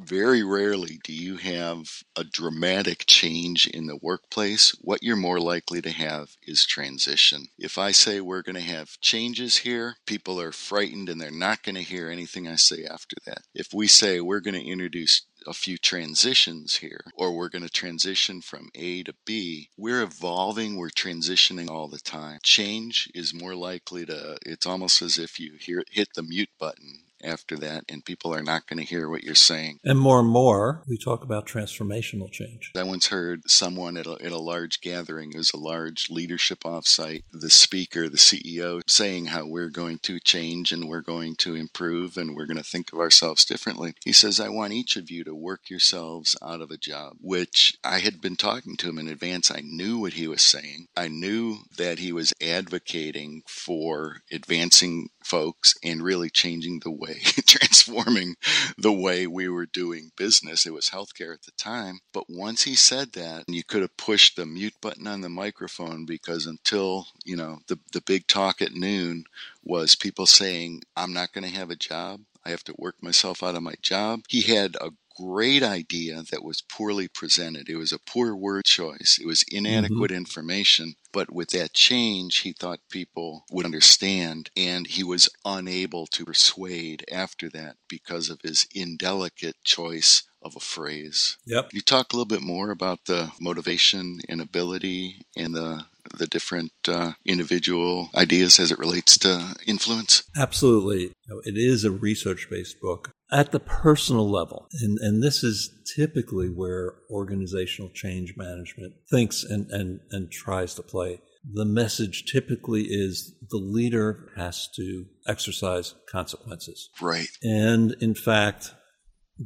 very 0.00 0.42
rarely 0.42 0.98
do 1.04 1.12
you 1.12 1.36
have 1.36 2.02
a 2.16 2.24
dramatic 2.24 3.04
change 3.06 3.66
in 3.66 3.86
the 3.86 3.98
workplace. 4.00 4.74
What 4.80 5.02
you're 5.02 5.16
more 5.16 5.40
likely 5.40 5.80
to 5.82 5.90
have 5.90 6.36
is 6.42 6.64
transition. 6.64 7.48
If 7.58 7.78
I 7.78 7.92
say 7.92 8.20
we're 8.20 8.42
going 8.42 8.56
to 8.56 8.60
have 8.60 9.00
changes 9.00 9.58
here, 9.58 9.96
people 10.06 10.40
are 10.40 10.52
frightened 10.52 11.08
and 11.08 11.20
they're 11.20 11.30
not 11.30 11.62
going 11.62 11.76
to 11.76 11.82
hear 11.82 12.10
anything 12.10 12.48
I 12.48 12.56
say 12.56 12.84
after 12.84 13.16
that. 13.26 13.42
If 13.54 13.72
we 13.72 13.86
say 13.86 14.20
we're 14.20 14.40
going 14.40 14.60
to 14.60 14.66
introduce 14.66 15.22
a 15.46 15.52
few 15.52 15.78
transitions 15.78 16.76
here, 16.76 17.04
or 17.14 17.34
we're 17.34 17.48
going 17.48 17.64
to 17.64 17.70
transition 17.70 18.40
from 18.40 18.70
A 18.74 19.02
to 19.04 19.14
B. 19.24 19.68
We're 19.76 20.02
evolving, 20.02 20.76
we're 20.76 20.90
transitioning 20.90 21.70
all 21.70 21.88
the 21.88 21.98
time. 21.98 22.38
Change 22.42 23.08
is 23.14 23.34
more 23.34 23.54
likely 23.54 24.06
to, 24.06 24.38
it's 24.44 24.66
almost 24.66 25.02
as 25.02 25.18
if 25.18 25.38
you 25.38 25.54
hear, 25.58 25.84
hit 25.90 26.08
the 26.14 26.22
mute 26.22 26.50
button 26.58 27.04
after 27.22 27.56
that, 27.58 27.84
and 27.88 28.04
people 28.04 28.34
are 28.34 28.42
not 28.42 28.66
going 28.66 28.78
to 28.78 28.84
hear 28.84 29.08
what 29.08 29.22
you're 29.22 29.34
saying. 29.34 29.78
And 29.84 29.98
more 29.98 30.20
and 30.20 30.28
more, 30.28 30.82
we 30.88 30.96
talk 30.96 31.22
about 31.22 31.46
transformational 31.46 32.30
change. 32.30 32.72
I 32.76 32.82
once 32.82 33.08
heard 33.08 33.42
someone 33.48 33.96
at 33.96 34.06
a, 34.06 34.16
at 34.22 34.32
a 34.32 34.38
large 34.38 34.80
gathering, 34.80 35.32
it 35.32 35.36
was 35.36 35.52
a 35.52 35.58
large 35.58 36.08
leadership 36.10 36.60
offsite, 36.64 37.24
the 37.32 37.50
speaker, 37.50 38.08
the 38.08 38.16
CEO, 38.16 38.80
saying 38.86 39.26
how 39.26 39.46
we're 39.46 39.70
going 39.70 39.98
to 40.02 40.18
change 40.20 40.72
and 40.72 40.88
we're 40.88 41.00
going 41.00 41.36
to 41.36 41.54
improve 41.54 42.16
and 42.16 42.34
we're 42.34 42.46
going 42.46 42.56
to 42.56 42.62
think 42.62 42.92
of 42.92 42.98
ourselves 42.98 43.44
differently. 43.44 43.94
He 44.04 44.12
says, 44.12 44.40
I 44.40 44.48
want 44.48 44.72
each 44.72 44.96
of 44.96 45.10
you 45.10 45.24
to 45.30 45.34
work 45.36 45.70
yourselves 45.70 46.36
out 46.42 46.60
of 46.60 46.72
a 46.72 46.76
job, 46.76 47.16
which 47.20 47.78
I 47.84 48.00
had 48.00 48.20
been 48.20 48.34
talking 48.34 48.76
to 48.78 48.88
him 48.88 48.98
in 48.98 49.06
advance. 49.06 49.48
I 49.50 49.60
knew 49.62 49.98
what 49.98 50.14
he 50.14 50.26
was 50.26 50.44
saying. 50.44 50.88
I 50.96 51.06
knew 51.06 51.58
that 51.76 52.00
he 52.00 52.12
was 52.12 52.32
advocating 52.42 53.42
for 53.46 54.22
advancing 54.32 55.10
folks 55.24 55.74
and 55.84 56.02
really 56.02 56.30
changing 56.30 56.80
the 56.80 56.90
way, 56.90 57.20
transforming 57.46 58.34
the 58.76 58.92
way 58.92 59.28
we 59.28 59.48
were 59.48 59.66
doing 59.66 60.10
business. 60.16 60.66
It 60.66 60.74
was 60.74 60.90
healthcare 60.90 61.32
at 61.32 61.42
the 61.42 61.52
time. 61.52 62.00
But 62.12 62.24
once 62.28 62.64
he 62.64 62.74
said 62.74 63.12
that, 63.12 63.44
you 63.46 63.62
could 63.62 63.82
have 63.82 63.96
pushed 63.96 64.34
the 64.34 64.46
mute 64.46 64.74
button 64.82 65.06
on 65.06 65.20
the 65.20 65.28
microphone 65.28 66.06
because 66.06 66.46
until, 66.46 67.06
you 67.24 67.36
know, 67.36 67.60
the, 67.68 67.78
the 67.92 68.00
big 68.00 68.26
talk 68.26 68.60
at 68.60 68.72
noon 68.74 69.24
was 69.62 69.94
people 69.94 70.26
saying, 70.26 70.82
I'm 70.96 71.12
not 71.12 71.32
going 71.32 71.44
to 71.44 71.56
have 71.56 71.70
a 71.70 71.76
job. 71.76 72.22
I 72.44 72.50
have 72.50 72.64
to 72.64 72.74
work 72.78 72.96
myself 73.02 73.42
out 73.42 73.54
of 73.54 73.62
my 73.62 73.74
job. 73.82 74.22
He 74.28 74.42
had 74.42 74.76
a 74.80 74.90
great 75.20 75.62
idea 75.62 76.22
that 76.30 76.44
was 76.44 76.62
poorly 76.62 77.08
presented. 77.08 77.68
It 77.68 77.76
was 77.76 77.92
a 77.92 77.98
poor 77.98 78.34
word 78.34 78.64
choice. 78.64 79.18
It 79.20 79.26
was 79.26 79.44
inadequate 79.50 80.10
mm-hmm. 80.10 80.18
information. 80.18 80.94
But 81.12 81.32
with 81.32 81.50
that 81.50 81.72
change, 81.72 82.38
he 82.38 82.52
thought 82.52 82.80
people 82.90 83.44
would 83.50 83.66
understand, 83.66 84.50
and 84.56 84.86
he 84.86 85.02
was 85.02 85.28
unable 85.44 86.06
to 86.08 86.24
persuade 86.24 87.04
after 87.12 87.48
that 87.50 87.76
because 87.88 88.30
of 88.30 88.40
his 88.42 88.66
indelicate 88.74 89.56
choice 89.64 90.22
of 90.42 90.56
a 90.56 90.60
phrase. 90.60 91.36
Yep. 91.46 91.70
You 91.72 91.80
talk 91.80 92.12
a 92.12 92.16
little 92.16 92.26
bit 92.26 92.42
more 92.42 92.70
about 92.70 93.04
the 93.06 93.32
motivation 93.40 94.20
and 94.28 94.40
ability 94.40 95.26
and 95.36 95.54
the 95.54 95.84
the 96.16 96.26
different 96.26 96.72
uh, 96.88 97.12
individual 97.24 98.10
ideas 98.16 98.58
as 98.58 98.72
it 98.72 98.78
relates 98.78 99.18
to 99.18 99.54
influence? 99.66 100.24
Absolutely. 100.36 101.12
It 101.44 101.56
is 101.56 101.84
a 101.84 101.90
research 101.90 102.48
based 102.50 102.80
book. 102.80 103.12
At 103.32 103.52
the 103.52 103.60
personal 103.60 104.28
level, 104.28 104.66
and, 104.80 104.98
and 104.98 105.22
this 105.22 105.44
is 105.44 105.70
typically 105.94 106.48
where 106.48 106.94
organizational 107.10 107.90
change 107.90 108.34
management 108.36 108.94
thinks 109.08 109.44
and, 109.44 109.70
and, 109.70 110.00
and 110.10 110.30
tries 110.30 110.74
to 110.74 110.82
play. 110.82 111.20
The 111.44 111.64
message 111.64 112.24
typically 112.30 112.82
is 112.82 113.34
the 113.48 113.56
leader 113.58 114.28
has 114.36 114.68
to 114.76 115.06
exercise 115.26 115.94
consequences. 116.10 116.90
Right. 117.00 117.28
And 117.42 117.94
in 118.00 118.14
fact, 118.14 118.74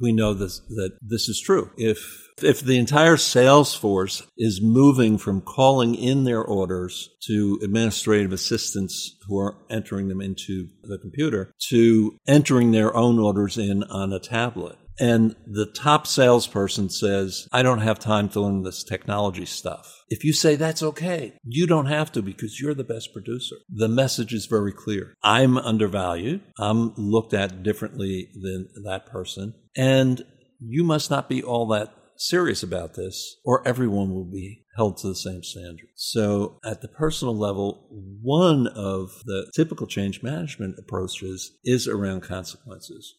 we 0.01 0.13
know 0.13 0.35
this, 0.35 0.61
that 0.71 0.93
this 1.01 1.29
is 1.29 1.41
true. 1.41 1.71
If 1.77 2.25
if 2.43 2.61
the 2.61 2.79
entire 2.79 3.17
sales 3.17 3.75
force 3.75 4.27
is 4.37 4.61
moving 4.61 5.19
from 5.19 5.41
calling 5.41 5.95
in 5.95 6.25
their 6.25 6.43
orders 6.43 7.11
to 7.29 7.61
administrative 7.63 8.33
assistants 8.33 9.17
who 9.29 9.39
are 9.39 9.57
entering 9.71 10.09
them 10.09 10.21
into 10.21 10.69
the 10.83 10.99
computer 10.99 11.53
to 11.69 12.19
entering 12.27 12.73
their 12.73 12.95
own 12.97 13.21
orders 13.21 13.57
in 13.57 13.85
on 13.85 14.13
a 14.13 14.19
tablet, 14.19 14.77
and 14.99 15.35
the 15.47 15.67
top 15.67 16.07
salesperson 16.07 16.89
says, 16.89 17.49
I 17.53 17.63
don't 17.63 17.81
have 17.81 17.99
time 17.99 18.29
to 18.31 18.41
learn 18.41 18.63
this 18.63 18.85
technology 18.85 19.45
stuff. 19.45 20.05
If 20.09 20.25
you 20.25 20.33
say 20.33 20.55
that's 20.55 20.83
okay, 20.83 21.35
you 21.45 21.67
don't 21.67 21.87
have 21.87 22.13
to 22.13 22.23
because 22.23 22.61
you're 22.61 22.75
the 22.75 22.85
best 22.85 23.13
producer. 23.13 23.57
The 23.69 23.89
message 23.89 24.33
is 24.33 24.47
very 24.47 24.73
clear. 24.73 25.15
I'm 25.23 25.57
undervalued. 25.59 26.43
I'm 26.59 26.95
looked 26.97 27.35
at 27.35 27.63
differently 27.63 28.29
than 28.41 28.69
that 28.85 29.07
person. 29.07 29.55
And 29.77 30.25
you 30.61 30.85
must 30.85 31.11
not 31.11 31.29
be 31.29 31.43
all 31.43 31.67
that 31.69 31.95
serious 32.17 32.63
about 32.63 32.95
this, 32.95 33.37
or 33.45 33.67
everyone 33.67 34.15
will 34.15 34.31
be 34.31 34.65
held 34.77 34.97
to 34.99 35.09
the 35.09 35.17
same 35.17 35.43
standard. 35.43 35.89
So, 35.97 36.59
at 36.65 36.81
the 36.81 36.89
personal 36.89 37.37
level, 37.37 37.89
one 38.23 38.67
of 38.69 39.23
the 39.25 39.51
typical 39.55 39.87
change 39.87 40.23
management 40.23 40.77
approaches 40.79 41.53
is 41.65 41.89
around 41.89 42.23
consequences. 42.23 43.17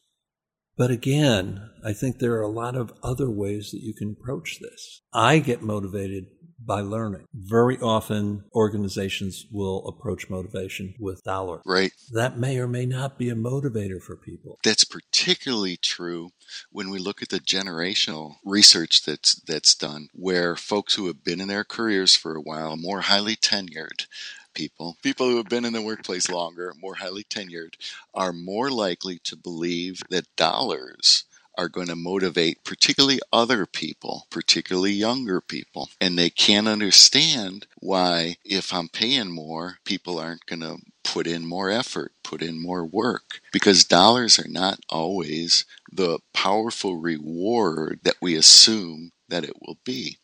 But 0.78 0.92
again, 0.92 1.70
I 1.86 1.94
think 1.94 2.20
there 2.20 2.34
are 2.34 2.42
a 2.42 2.50
lot 2.50 2.76
of 2.76 2.94
other 3.02 3.30
ways 3.30 3.72
that 3.72 3.82
you 3.82 3.94
can 3.94 4.16
approach 4.20 4.60
this. 4.60 5.02
I 5.14 5.40
get 5.40 5.62
motivated 5.62 6.26
by 6.66 6.82
learning. 6.82 7.28
Very 7.34 7.78
often, 7.80 8.44
organizations 8.54 9.46
will 9.52 9.88
approach 9.88 10.30
motivation 10.30 10.96
with 11.00 11.24
dollar. 11.24 11.62
Right. 11.66 11.92
That 12.12 12.38
may 12.38 12.58
or 12.58 12.68
may 12.68 12.86
not 12.86 13.18
be 13.18 13.30
a 13.30 13.36
motivator 13.36 14.02
for 14.02 14.16
people. 14.16 14.60
That's 14.64 14.84
particularly 14.84 15.78
true 15.78 16.32
when 16.72 16.90
we 16.90 17.00
look 17.00 17.22
at 17.22 17.30
the 17.30 17.40
generational 17.40 18.36
research 18.44 19.04
that's 19.06 19.36
that's 19.42 19.76
done, 19.76 20.10
where 20.14 20.56
folks 20.56 20.96
who 20.96 21.08
have 21.08 21.24
been 21.24 21.42
in 21.42 21.48
their 21.48 21.64
careers 21.64 22.16
for 22.16 22.36
a 22.36 22.42
while, 22.42 22.78
more 22.78 23.02
highly 23.02 23.36
tenured, 23.36 24.08
people, 24.54 24.98
people 25.04 25.30
who 25.30 25.38
have 25.38 25.50
been 25.50 25.66
in 25.66 25.74
the 25.74 25.82
workplace 25.82 26.30
longer, 26.30 26.74
more 26.80 26.96
highly 26.96 27.24
tenured, 27.24 27.76
are 28.14 28.34
more 28.34 28.72
likely 28.72 29.20
to 29.24 29.36
believe 29.36 30.02
that 30.10 30.36
dollars 30.36 31.26
are 31.58 31.70
going 31.70 31.88
to 31.88 31.96
motivate 31.96 32.64
particularly 32.64 33.20
other 33.32 33.66
people, 33.66 34.28
particularly 34.30 34.92
younger 34.92 35.42
people. 35.42 35.90
And 36.00 36.18
they 36.18 36.30
can't 36.30 36.68
understand 36.68 37.68
why, 37.80 38.38
if 38.44 38.74
I'm 38.74 38.90
paying 38.90 39.32
more, 39.32 39.78
people 39.86 40.20
aren't 40.20 40.46
going 40.46 40.62
to 40.62 40.78
put 41.04 41.28
in 41.28 41.46
more 41.46 41.70
effort, 41.70 42.12
put 42.24 42.42
in 42.42 42.62
more 42.62 42.86
work, 42.86 43.40
because 43.52 43.86
dollars 43.86 44.40
are 44.40 44.50
not 44.50 44.80
always 44.90 45.66
the 45.92 46.20
powerful 46.34 46.98
reward 46.98 48.00
that 48.04 48.16
we 48.22 48.36
assume 48.36 49.12
that 49.30 49.44
it 49.44 49.54
will 49.62 49.78
be. 49.86 50.18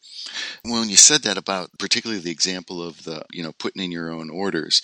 When 0.64 0.90
you 0.90 0.98
said 0.98 1.24
that 1.24 1.38
about 1.38 1.70
particularly 1.80 2.22
the 2.22 2.32
example 2.32 2.82
of 2.86 3.04
the, 3.04 3.24
you 3.32 3.42
know, 3.42 3.54
putting 3.54 3.84
in 3.84 3.92
your 3.92 4.12
own 4.12 4.30
orders, 4.30 4.82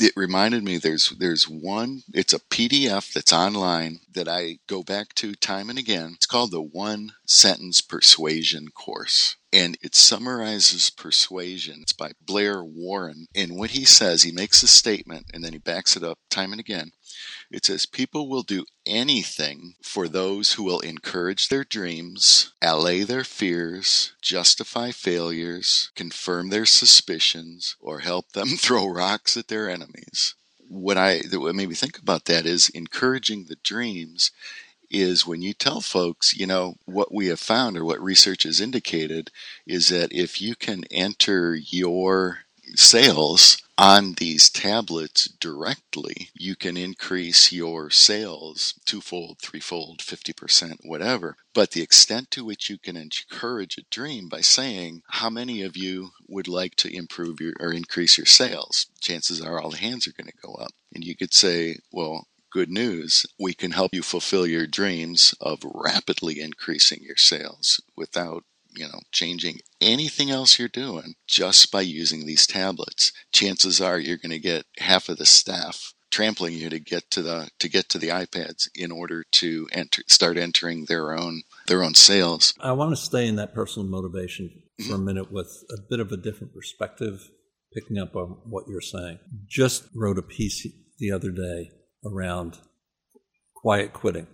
it 0.00 0.12
reminded 0.16 0.64
me 0.64 0.78
there's 0.78 1.10
there's 1.18 1.48
one 1.48 2.02
it's 2.14 2.32
a 2.32 2.40
PDF 2.40 3.12
that's 3.12 3.32
online 3.32 4.00
that 4.12 4.28
I 4.28 4.58
go 4.66 4.82
back 4.82 5.14
to 5.16 5.34
time 5.34 5.68
and 5.68 5.78
again. 5.78 6.12
It's 6.14 6.26
called 6.26 6.50
the 6.50 6.62
One 6.62 7.12
Sentence 7.26 7.80
Persuasion 7.80 8.68
course. 8.74 9.36
And 9.52 9.76
it 9.82 9.94
summarizes 9.94 10.90
persuasion. 10.90 11.80
It's 11.82 11.92
by 11.92 12.12
Blair 12.24 12.64
Warren. 12.64 13.26
And 13.34 13.56
what 13.56 13.70
he 13.70 13.84
says, 13.84 14.22
he 14.22 14.32
makes 14.32 14.62
a 14.62 14.68
statement 14.68 15.26
and 15.34 15.44
then 15.44 15.52
he 15.52 15.58
backs 15.58 15.96
it 15.96 16.04
up 16.04 16.18
time 16.30 16.52
and 16.52 16.60
again. 16.60 16.92
It 17.50 17.64
says, 17.64 17.84
People 17.84 18.28
will 18.28 18.44
do 18.44 18.64
anything 18.86 19.74
for 19.82 20.06
those 20.06 20.52
who 20.52 20.62
will 20.62 20.80
encourage 20.80 21.48
their 21.48 21.64
dreams, 21.64 22.52
allay 22.62 23.02
their 23.02 23.24
fears, 23.24 24.12
justify 24.22 24.92
failures, 24.92 25.90
confirm 25.96 26.48
their 26.48 26.66
suspicions, 26.66 27.76
or 27.80 28.00
help 28.00 28.32
them 28.32 28.48
throw 28.56 28.86
rocks 28.86 29.36
at 29.36 29.48
their 29.48 29.68
enemies. 29.68 30.34
What 30.68 30.96
I 30.96 31.22
what 31.32 31.56
made 31.56 31.68
me 31.68 31.74
think 31.74 31.98
about 31.98 32.26
that 32.26 32.46
is 32.46 32.68
encouraging 32.68 33.46
the 33.46 33.56
dreams 33.56 34.30
is 34.88 35.26
when 35.26 35.42
you 35.42 35.52
tell 35.52 35.80
folks, 35.80 36.36
you 36.36 36.46
know, 36.46 36.76
what 36.84 37.12
we 37.12 37.26
have 37.26 37.40
found 37.40 37.76
or 37.76 37.84
what 37.84 38.02
research 38.02 38.42
has 38.42 38.60
indicated 38.60 39.30
is 39.66 39.88
that 39.88 40.12
if 40.12 40.40
you 40.40 40.54
can 40.56 40.84
enter 40.90 41.54
your 41.54 42.40
sales 42.76 43.62
on 43.76 44.12
these 44.14 44.50
tablets 44.50 45.26
directly, 45.26 46.28
you 46.34 46.54
can 46.54 46.76
increase 46.76 47.50
your 47.50 47.88
sales 47.88 48.74
twofold, 48.84 49.38
threefold, 49.40 50.00
50%, 50.00 50.84
whatever. 50.84 51.36
But 51.54 51.70
the 51.70 51.80
extent 51.80 52.30
to 52.32 52.44
which 52.44 52.68
you 52.68 52.76
can 52.76 52.96
encourage 52.96 53.78
a 53.78 53.84
dream 53.90 54.28
by 54.28 54.42
saying, 54.42 55.02
How 55.08 55.30
many 55.30 55.62
of 55.62 55.76
you 55.76 56.10
would 56.28 56.46
like 56.46 56.76
to 56.76 56.94
improve 56.94 57.40
your 57.40 57.54
or 57.58 57.72
increase 57.72 58.18
your 58.18 58.26
sales? 58.26 58.86
Chances 59.00 59.40
are 59.40 59.58
all 59.58 59.70
the 59.70 59.78
hands 59.78 60.06
are 60.06 60.12
going 60.12 60.30
to 60.30 60.46
go 60.46 60.54
up. 60.54 60.72
And 60.94 61.02
you 61.02 61.16
could 61.16 61.32
say, 61.32 61.78
Well, 61.90 62.26
good 62.50 62.70
news. 62.70 63.24
We 63.38 63.54
can 63.54 63.70
help 63.70 63.94
you 63.94 64.02
fulfill 64.02 64.46
your 64.46 64.66
dreams 64.66 65.34
of 65.40 65.60
rapidly 65.64 66.40
increasing 66.40 67.00
your 67.02 67.16
sales 67.16 67.80
without 67.96 68.44
you 68.74 68.86
know, 68.86 69.00
changing 69.12 69.60
anything 69.80 70.30
else 70.30 70.58
you're 70.58 70.68
doing 70.68 71.14
just 71.26 71.70
by 71.70 71.80
using 71.80 72.26
these 72.26 72.46
tablets. 72.46 73.12
Chances 73.32 73.80
are 73.80 73.98
you're 73.98 74.16
going 74.16 74.30
to 74.30 74.38
get 74.38 74.66
half 74.78 75.08
of 75.08 75.18
the 75.18 75.26
staff 75.26 75.94
trampling 76.10 76.54
you 76.54 76.68
to 76.68 76.80
get 76.80 77.08
to 77.10 77.22
the 77.22 77.48
to 77.58 77.68
get 77.68 77.88
to 77.88 77.98
the 77.98 78.08
iPads 78.08 78.68
in 78.74 78.90
order 78.90 79.24
to 79.30 79.68
enter 79.72 80.02
start 80.06 80.36
entering 80.36 80.86
their 80.86 81.16
own 81.16 81.42
their 81.66 81.82
own 81.82 81.94
sales. 81.94 82.54
I 82.60 82.72
want 82.72 82.90
to 82.90 82.96
stay 82.96 83.26
in 83.26 83.36
that 83.36 83.54
personal 83.54 83.88
motivation 83.88 84.50
for 84.78 84.82
mm-hmm. 84.84 84.94
a 84.94 84.98
minute 84.98 85.32
with 85.32 85.64
a 85.70 85.80
bit 85.88 86.00
of 86.00 86.12
a 86.12 86.16
different 86.16 86.52
perspective 86.52 87.30
picking 87.72 87.98
up 87.98 88.16
on 88.16 88.38
what 88.44 88.64
you're 88.68 88.80
saying. 88.80 89.18
Just 89.46 89.84
wrote 89.94 90.18
a 90.18 90.22
piece 90.22 90.66
the 90.98 91.12
other 91.12 91.30
day 91.30 91.70
around 92.04 92.58
quiet 93.54 93.92
quitting. 93.92 94.26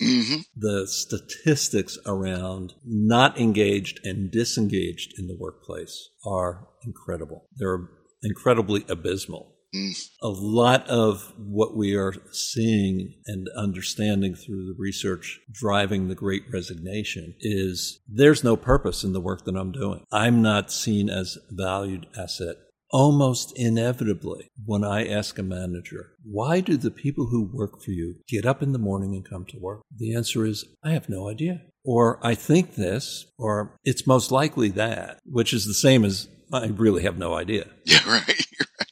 Mm-hmm. 0.00 0.40
The 0.56 0.86
statistics 0.86 1.98
around 2.06 2.74
not 2.84 3.38
engaged 3.38 4.00
and 4.04 4.30
disengaged 4.30 5.18
in 5.18 5.26
the 5.26 5.36
workplace 5.38 6.10
are 6.24 6.68
incredible. 6.84 7.48
They're 7.56 7.88
incredibly 8.22 8.84
abysmal. 8.88 9.54
Mm. 9.74 10.08
A 10.22 10.28
lot 10.28 10.88
of 10.88 11.32
what 11.36 11.76
we 11.76 11.94
are 11.94 12.14
seeing 12.30 13.14
and 13.26 13.48
understanding 13.56 14.34
through 14.34 14.66
the 14.66 14.76
research 14.78 15.40
driving 15.52 16.08
the 16.08 16.14
great 16.14 16.44
resignation 16.52 17.34
is 17.40 18.00
there's 18.08 18.44
no 18.44 18.56
purpose 18.56 19.02
in 19.02 19.12
the 19.12 19.20
work 19.20 19.44
that 19.44 19.56
I'm 19.56 19.72
doing. 19.72 20.04
I'm 20.12 20.40
not 20.40 20.70
seen 20.70 21.10
as 21.10 21.36
a 21.36 21.54
valued 21.54 22.06
asset 22.16 22.56
almost 22.90 23.52
inevitably 23.56 24.50
when 24.64 24.84
I 24.84 25.06
ask 25.06 25.38
a 25.38 25.42
manager, 25.42 26.12
why 26.24 26.60
do 26.60 26.76
the 26.76 26.90
people 26.90 27.26
who 27.26 27.50
work 27.52 27.82
for 27.82 27.90
you 27.90 28.16
get 28.28 28.46
up 28.46 28.62
in 28.62 28.72
the 28.72 28.78
morning 28.78 29.14
and 29.14 29.28
come 29.28 29.44
to 29.46 29.58
work? 29.58 29.82
The 29.94 30.14
answer 30.14 30.44
is, 30.46 30.64
I 30.82 30.90
have 30.90 31.08
no 31.08 31.28
idea. 31.28 31.62
Or 31.84 32.18
I 32.22 32.34
think 32.34 32.74
this, 32.74 33.26
or 33.38 33.78
it's 33.84 34.06
most 34.06 34.32
likely 34.32 34.70
that, 34.70 35.20
which 35.24 35.52
is 35.52 35.66
the 35.66 35.74
same 35.74 36.04
as 36.04 36.28
I 36.52 36.66
really 36.66 37.02
have 37.02 37.18
no 37.18 37.34
idea. 37.34 37.66
Yeah, 37.84 38.00
right. 38.08 38.46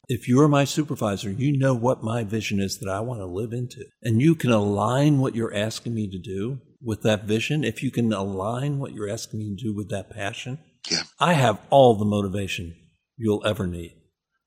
If 0.07 0.27
you're 0.27 0.47
my 0.47 0.65
supervisor, 0.65 1.31
you 1.31 1.57
know 1.57 1.73
what 1.73 2.03
my 2.03 2.23
vision 2.23 2.59
is 2.59 2.77
that 2.77 2.89
I 2.89 2.99
want 2.99 3.21
to 3.21 3.25
live 3.25 3.53
into. 3.53 3.85
And 4.03 4.21
you 4.21 4.35
can 4.35 4.51
align 4.51 5.17
what 5.17 5.35
you're 5.35 5.53
asking 5.53 5.95
me 5.95 6.07
to 6.09 6.19
do 6.19 6.59
with 6.81 7.01
that 7.01 7.23
vision. 7.23 7.63
If 7.63 7.81
you 7.81 7.89
can 7.89 8.13
align 8.13 8.77
what 8.77 8.93
you're 8.93 9.09
asking 9.09 9.39
me 9.39 9.55
to 9.55 9.63
do 9.63 9.75
with 9.75 9.89
that 9.89 10.11
passion, 10.11 10.59
yeah. 10.89 11.03
I 11.19 11.33
have 11.33 11.59
all 11.71 11.95
the 11.95 12.05
motivation 12.05 12.75
you'll 13.17 13.45
ever 13.45 13.67
need. 13.67 13.95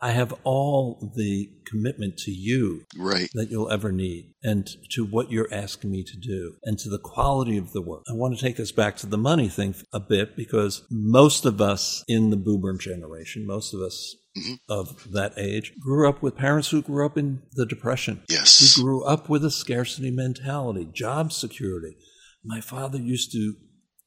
I 0.00 0.12
have 0.12 0.32
all 0.44 1.12
the 1.16 1.50
commitment 1.66 2.18
to 2.18 2.30
you 2.30 2.84
right. 2.96 3.28
that 3.34 3.50
you'll 3.50 3.70
ever 3.70 3.90
need 3.90 4.32
and 4.44 4.68
to 4.92 5.04
what 5.04 5.32
you're 5.32 5.52
asking 5.52 5.90
me 5.90 6.04
to 6.04 6.16
do 6.16 6.54
and 6.62 6.78
to 6.78 6.88
the 6.88 7.00
quality 7.00 7.56
of 7.58 7.72
the 7.72 7.82
work. 7.82 8.04
I 8.08 8.14
want 8.14 8.38
to 8.38 8.40
take 8.40 8.60
us 8.60 8.70
back 8.70 8.96
to 8.98 9.06
the 9.06 9.18
money 9.18 9.48
thing 9.48 9.74
a 9.92 9.98
bit 9.98 10.36
because 10.36 10.86
most 10.90 11.44
of 11.44 11.60
us 11.60 12.04
in 12.06 12.30
the 12.30 12.36
boomer 12.36 12.76
generation, 12.78 13.44
most 13.44 13.74
of 13.74 13.80
us 13.80 14.14
mm-hmm. 14.38 14.54
of 14.68 15.10
that 15.12 15.32
age, 15.36 15.72
grew 15.80 16.08
up 16.08 16.22
with 16.22 16.36
parents 16.36 16.70
who 16.70 16.80
grew 16.80 17.04
up 17.04 17.18
in 17.18 17.42
the 17.52 17.66
Depression. 17.66 18.22
Yes. 18.28 18.76
Who 18.76 18.82
grew 18.82 19.04
up 19.04 19.28
with 19.28 19.44
a 19.44 19.50
scarcity 19.50 20.12
mentality, 20.12 20.88
job 20.92 21.32
security. 21.32 21.96
My 22.44 22.60
father 22.60 22.98
used 22.98 23.32
to 23.32 23.54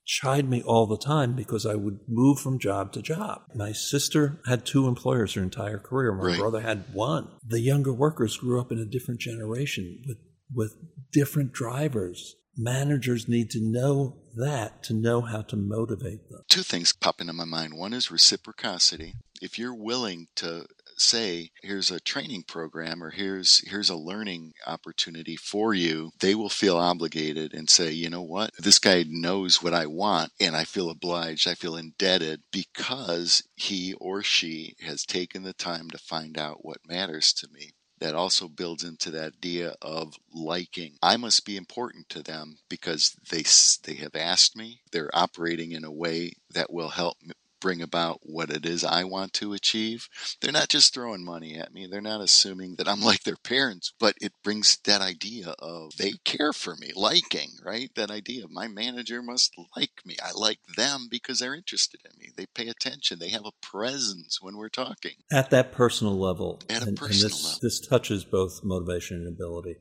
chide 0.05 0.49
me 0.49 0.61
all 0.63 0.87
the 0.87 0.97
time 0.97 1.33
because 1.33 1.65
I 1.65 1.75
would 1.75 1.99
move 2.07 2.39
from 2.39 2.59
job 2.59 2.91
to 2.93 3.01
job. 3.01 3.43
My 3.55 3.71
sister 3.71 4.41
had 4.47 4.65
two 4.65 4.87
employers 4.87 5.33
her 5.33 5.43
entire 5.43 5.79
career. 5.79 6.13
My 6.13 6.25
right. 6.25 6.39
brother 6.39 6.61
had 6.61 6.93
one. 6.93 7.29
The 7.45 7.59
younger 7.59 7.93
workers 7.93 8.37
grew 8.37 8.59
up 8.59 8.71
in 8.71 8.79
a 8.79 8.85
different 8.85 9.19
generation 9.19 10.01
with, 10.07 10.17
with 10.53 10.75
different 11.11 11.53
drivers. 11.53 12.35
Managers 12.57 13.27
need 13.27 13.49
to 13.51 13.59
know 13.61 14.17
that 14.35 14.83
to 14.83 14.93
know 14.93 15.21
how 15.21 15.41
to 15.43 15.55
motivate 15.55 16.29
them. 16.29 16.41
Two 16.49 16.63
things 16.63 16.93
pop 16.93 17.21
into 17.21 17.33
my 17.33 17.45
mind. 17.45 17.77
One 17.77 17.93
is 17.93 18.11
reciprocity. 18.11 19.15
If 19.41 19.57
you're 19.57 19.73
willing 19.73 20.27
to 20.35 20.65
say 21.01 21.49
here's 21.61 21.91
a 21.91 21.99
training 21.99 22.43
program 22.43 23.03
or 23.03 23.09
here's 23.09 23.67
here's 23.69 23.89
a 23.89 23.95
learning 23.95 24.53
opportunity 24.67 25.35
for 25.35 25.73
you 25.73 26.11
they 26.19 26.35
will 26.35 26.49
feel 26.49 26.77
obligated 26.77 27.53
and 27.53 27.69
say 27.69 27.91
you 27.91 28.09
know 28.09 28.21
what 28.21 28.51
this 28.57 28.79
guy 28.79 29.03
knows 29.07 29.61
what 29.61 29.73
i 29.73 29.85
want 29.85 30.31
and 30.39 30.55
i 30.55 30.63
feel 30.63 30.89
obliged 30.89 31.47
i 31.47 31.53
feel 31.53 31.75
indebted 31.75 32.41
because 32.51 33.43
he 33.55 33.93
or 33.99 34.21
she 34.21 34.75
has 34.81 35.03
taken 35.03 35.43
the 35.43 35.53
time 35.53 35.89
to 35.89 35.97
find 35.97 36.37
out 36.37 36.63
what 36.63 36.77
matters 36.87 37.33
to 37.33 37.47
me 37.51 37.71
that 38.01 38.15
also 38.15 38.47
builds 38.47 38.83
into 38.83 39.11
that 39.11 39.35
idea 39.37 39.75
of 39.81 40.15
liking. 40.33 40.95
I 41.03 41.17
must 41.17 41.45
be 41.45 41.55
important 41.55 42.09
to 42.09 42.23
them 42.23 42.57
because 42.67 43.15
they 43.29 43.43
they 43.83 43.97
have 44.01 44.15
asked 44.15 44.57
me. 44.57 44.81
They're 44.91 45.15
operating 45.15 45.71
in 45.71 45.83
a 45.83 45.91
way 45.91 46.33
that 46.53 46.73
will 46.73 46.89
help 46.89 47.17
bring 47.61 47.81
about 47.81 48.19
what 48.23 48.49
it 48.49 48.65
is 48.65 48.83
I 48.83 49.05
want 49.05 49.33
to 49.33 49.53
achieve. 49.53 50.09
They're 50.41 50.51
not 50.51 50.69
just 50.69 50.93
throwing 50.93 51.23
money 51.23 51.55
at 51.57 51.73
me. 51.73 51.87
They're 51.87 52.01
not 52.01 52.21
assuming 52.21 52.75
that 52.75 52.87
I'm 52.87 53.01
like 53.11 53.23
their 53.23 53.37
parents, 53.37 53.93
but 53.99 54.15
it 54.19 54.33
brings 54.43 54.77
that 54.85 55.01
idea 55.01 55.53
of 55.59 55.95
they 55.97 56.13
care 56.25 56.51
for 56.51 56.75
me, 56.75 56.91
liking, 56.95 57.51
right? 57.63 57.89
That 57.95 58.11
idea 58.11 58.43
of 58.43 58.51
my 58.51 58.67
manager 58.67 59.21
must 59.21 59.53
like 59.77 60.01
me. 60.05 60.17
I 60.23 60.31
like 60.35 60.59
them 60.75 61.07
because 61.09 61.39
they're 61.39 61.55
interested 61.55 62.01
in 62.03 62.11
me. 62.19 62.29
They 62.35 62.47
pay 62.47 62.67
attention. 62.67 63.19
They 63.19 63.29
have 63.29 63.45
a 63.45 63.51
presence 63.61 64.41
when 64.41 64.57
we're 64.57 64.69
talking. 64.69 65.15
At 65.31 65.51
that 65.51 65.71
personal 65.71 66.17
level. 66.17 66.59
At 66.69 66.83
a 66.83 66.87
and, 66.87 66.97
personal 66.97 67.25
and 67.25 67.31
this, 67.31 67.43
level. 67.45 67.59
This 67.61 67.79
touches 67.79 68.25
both 68.25 68.63
motivation 68.63 69.17
and 69.17 69.27
ability. 69.27 69.77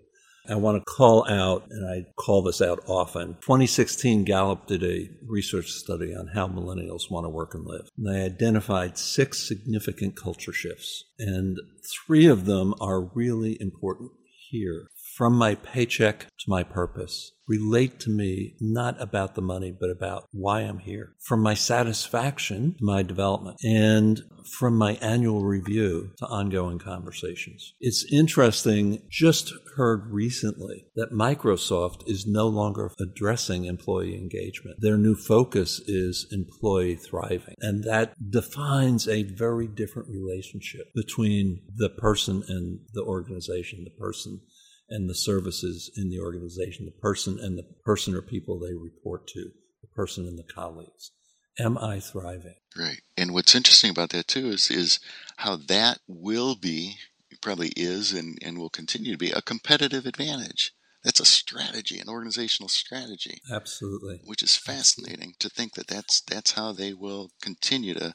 I 0.48 0.54
want 0.56 0.78
to 0.78 0.92
call 0.92 1.28
out, 1.28 1.66
and 1.70 1.88
I 1.88 2.10
call 2.16 2.42
this 2.42 2.60
out 2.60 2.80
often. 2.86 3.34
2016, 3.40 4.24
Gallup 4.24 4.66
did 4.66 4.82
a 4.82 5.08
research 5.26 5.70
study 5.70 6.14
on 6.14 6.28
how 6.28 6.48
millennials 6.48 7.10
want 7.10 7.24
to 7.24 7.30
work 7.30 7.54
and 7.54 7.66
live. 7.66 7.88
And 7.96 8.06
they 8.06 8.24
identified 8.24 8.98
six 8.98 9.46
significant 9.46 10.16
culture 10.16 10.52
shifts, 10.52 11.04
and 11.18 11.58
three 12.06 12.26
of 12.26 12.46
them 12.46 12.74
are 12.80 13.00
really 13.00 13.56
important 13.60 14.12
here. 14.50 14.86
From 15.16 15.34
my 15.34 15.54
paycheck 15.54 16.20
to 16.20 16.44
my 16.48 16.62
purpose, 16.62 17.32
relate 17.46 18.00
to 18.00 18.10
me 18.10 18.54
not 18.60 19.00
about 19.00 19.34
the 19.34 19.42
money, 19.42 19.74
but 19.78 19.90
about 19.90 20.28
why 20.32 20.60
I'm 20.60 20.78
here. 20.78 21.14
From 21.20 21.40
my 21.40 21.54
satisfaction 21.54 22.74
to 22.78 22.84
my 22.84 23.02
development, 23.02 23.58
and 23.62 24.22
from 24.58 24.76
my 24.76 24.92
annual 24.94 25.42
review 25.42 26.10
to 26.18 26.26
ongoing 26.26 26.78
conversations. 26.78 27.74
It's 27.80 28.04
interesting, 28.10 29.02
just 29.10 29.52
heard 29.80 30.12
recently 30.12 30.84
that 30.94 31.10
Microsoft 31.10 32.06
is 32.06 32.26
no 32.26 32.46
longer 32.46 32.90
addressing 33.00 33.64
employee 33.64 34.14
engagement. 34.14 34.76
Their 34.78 34.98
new 34.98 35.14
focus 35.14 35.80
is 35.86 36.26
employee 36.30 36.96
thriving. 36.96 37.54
And 37.60 37.82
that 37.84 38.12
defines 38.30 39.08
a 39.08 39.22
very 39.22 39.66
different 39.66 40.10
relationship 40.10 40.88
between 40.94 41.62
the 41.74 41.88
person 41.88 42.42
and 42.46 42.80
the 42.92 43.00
organization, 43.00 43.84
the 43.84 43.98
person 43.98 44.42
and 44.90 45.08
the 45.08 45.14
services 45.14 45.90
in 45.96 46.10
the 46.10 46.20
organization, 46.20 46.84
the 46.84 47.00
person 47.00 47.38
and 47.40 47.56
the 47.56 47.64
person 47.82 48.14
or 48.14 48.20
people 48.20 48.60
they 48.60 48.74
report 48.74 49.26
to, 49.28 49.50
the 49.80 49.88
person 49.94 50.26
and 50.26 50.38
the 50.38 50.52
colleagues. 50.54 51.12
Am 51.58 51.78
I 51.78 52.00
thriving? 52.00 52.56
Right. 52.78 53.00
And 53.16 53.32
what's 53.32 53.54
interesting 53.54 53.90
about 53.90 54.10
that 54.10 54.28
too 54.28 54.48
is 54.48 54.70
is 54.70 55.00
how 55.36 55.56
that 55.56 56.00
will 56.06 56.54
be 56.54 56.96
probably 57.40 57.72
is 57.76 58.12
and, 58.12 58.38
and 58.42 58.58
will 58.58 58.70
continue 58.70 59.12
to 59.12 59.18
be 59.18 59.30
a 59.30 59.42
competitive 59.42 60.06
advantage. 60.06 60.72
That's 61.04 61.20
a 61.20 61.24
strategy, 61.24 61.98
an 61.98 62.08
organizational 62.08 62.68
strategy. 62.68 63.40
Absolutely. 63.50 64.20
Which 64.24 64.42
is 64.42 64.56
fascinating 64.56 65.34
to 65.38 65.48
think 65.48 65.74
that 65.74 65.88
that's 65.88 66.20
that's 66.20 66.52
how 66.52 66.72
they 66.72 66.92
will 66.92 67.30
continue 67.40 67.94
to 67.94 68.14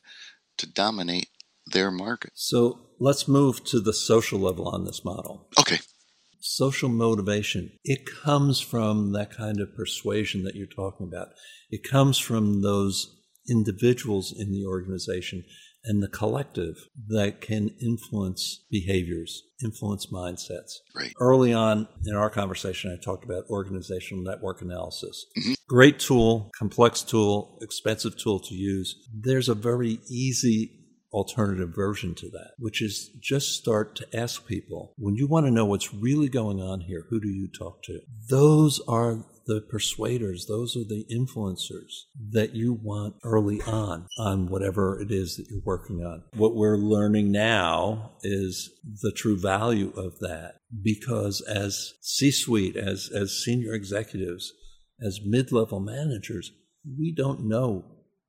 to 0.58 0.72
dominate 0.72 1.30
their 1.66 1.90
market. 1.92 2.32
So 2.36 2.90
let's 3.00 3.28
move 3.28 3.64
to 3.66 3.80
the 3.80 3.94
social 3.94 4.40
level 4.40 4.68
on 4.68 4.86
this 4.86 5.04
model. 5.04 5.48
Okay. 5.60 5.80
Social 6.40 6.90
motivation, 6.90 7.72
it 7.84 8.06
comes 8.06 8.60
from 8.60 9.14
that 9.14 9.36
kind 9.36 9.60
of 9.60 9.76
persuasion 9.76 10.44
that 10.44 10.54
you're 10.54 10.68
talking 10.68 11.08
about. 11.08 11.30
It 11.72 11.84
comes 11.84 12.20
from 12.20 12.62
those 12.62 13.20
individuals 13.50 14.32
in 14.38 14.52
the 14.52 14.66
organization 14.66 15.44
and 15.86 16.02
the 16.02 16.08
collective 16.08 16.76
that 17.08 17.42
can 17.42 17.70
influence 17.82 18.66
behaviors, 18.70 19.44
influence 19.64 20.08
mindsets. 20.08 20.74
Right. 20.96 21.14
Early 21.20 21.54
on 21.54 21.88
in 22.06 22.16
our 22.16 22.30
conversation, 22.30 22.92
I 22.92 23.04
talked 23.04 23.24
about 23.24 23.46
organizational 23.50 24.24
network 24.24 24.62
analysis. 24.62 25.26
Mm-hmm. 25.38 25.54
Great 25.68 26.00
tool, 26.00 26.52
complex 26.58 27.02
tool, 27.02 27.58
expensive 27.62 28.18
tool 28.18 28.40
to 28.40 28.54
use. 28.54 28.96
There's 29.14 29.50
a 29.50 29.56
very 29.56 30.00
easy 30.10 30.72
alternative 31.16 31.74
version 31.74 32.14
to 32.14 32.30
that, 32.30 32.52
which 32.60 32.82
is 32.82 33.10
just 33.22 33.58
start 33.58 33.96
to 33.96 34.06
ask 34.18 34.46
people 34.46 34.94
when 34.98 35.16
you 35.16 35.28
want 35.28 35.46
to 35.46 35.52
know 35.52 35.66
what's 35.66 35.94
really 35.94 36.28
going 36.28 36.62
on 36.62 36.82
here, 36.82 37.06
who 37.10 37.22
do 37.22 37.30
you 37.30 37.48
talk 37.48 37.82
to? 37.84 38.02
Those 38.30 38.82
are 38.88 39.24
the 39.46 39.62
persuaders, 39.62 40.46
those 40.48 40.76
are 40.76 40.84
the 40.84 41.06
influencers 41.12 42.06
that 42.32 42.56
you 42.56 42.74
want 42.74 43.16
early 43.24 43.62
on 43.62 44.08
on 44.18 44.48
whatever 44.48 45.00
it 45.00 45.12
is 45.12 45.38
that 45.38 45.48
you're 45.50 45.62
working 45.64 46.04
on. 46.04 46.24
What 46.36 46.56
we're 46.56 46.78
learning 46.78 47.32
now 47.32 48.14
is 48.24 48.72
the 49.02 49.12
true 49.12 49.38
value 49.38 49.92
of 49.96 50.20
that 50.20 50.56
because 50.82 51.42
as 51.42 51.94
C 52.02 52.32
suite, 52.32 52.76
as, 52.76 53.10
as 53.14 53.44
senior 53.44 53.74
executives, 53.74 54.52
as 55.02 55.20
mid 55.24 55.52
level 55.52 55.80
managers, 55.80 56.52
we 56.98 57.14
don't 57.14 57.48
know 57.48 57.86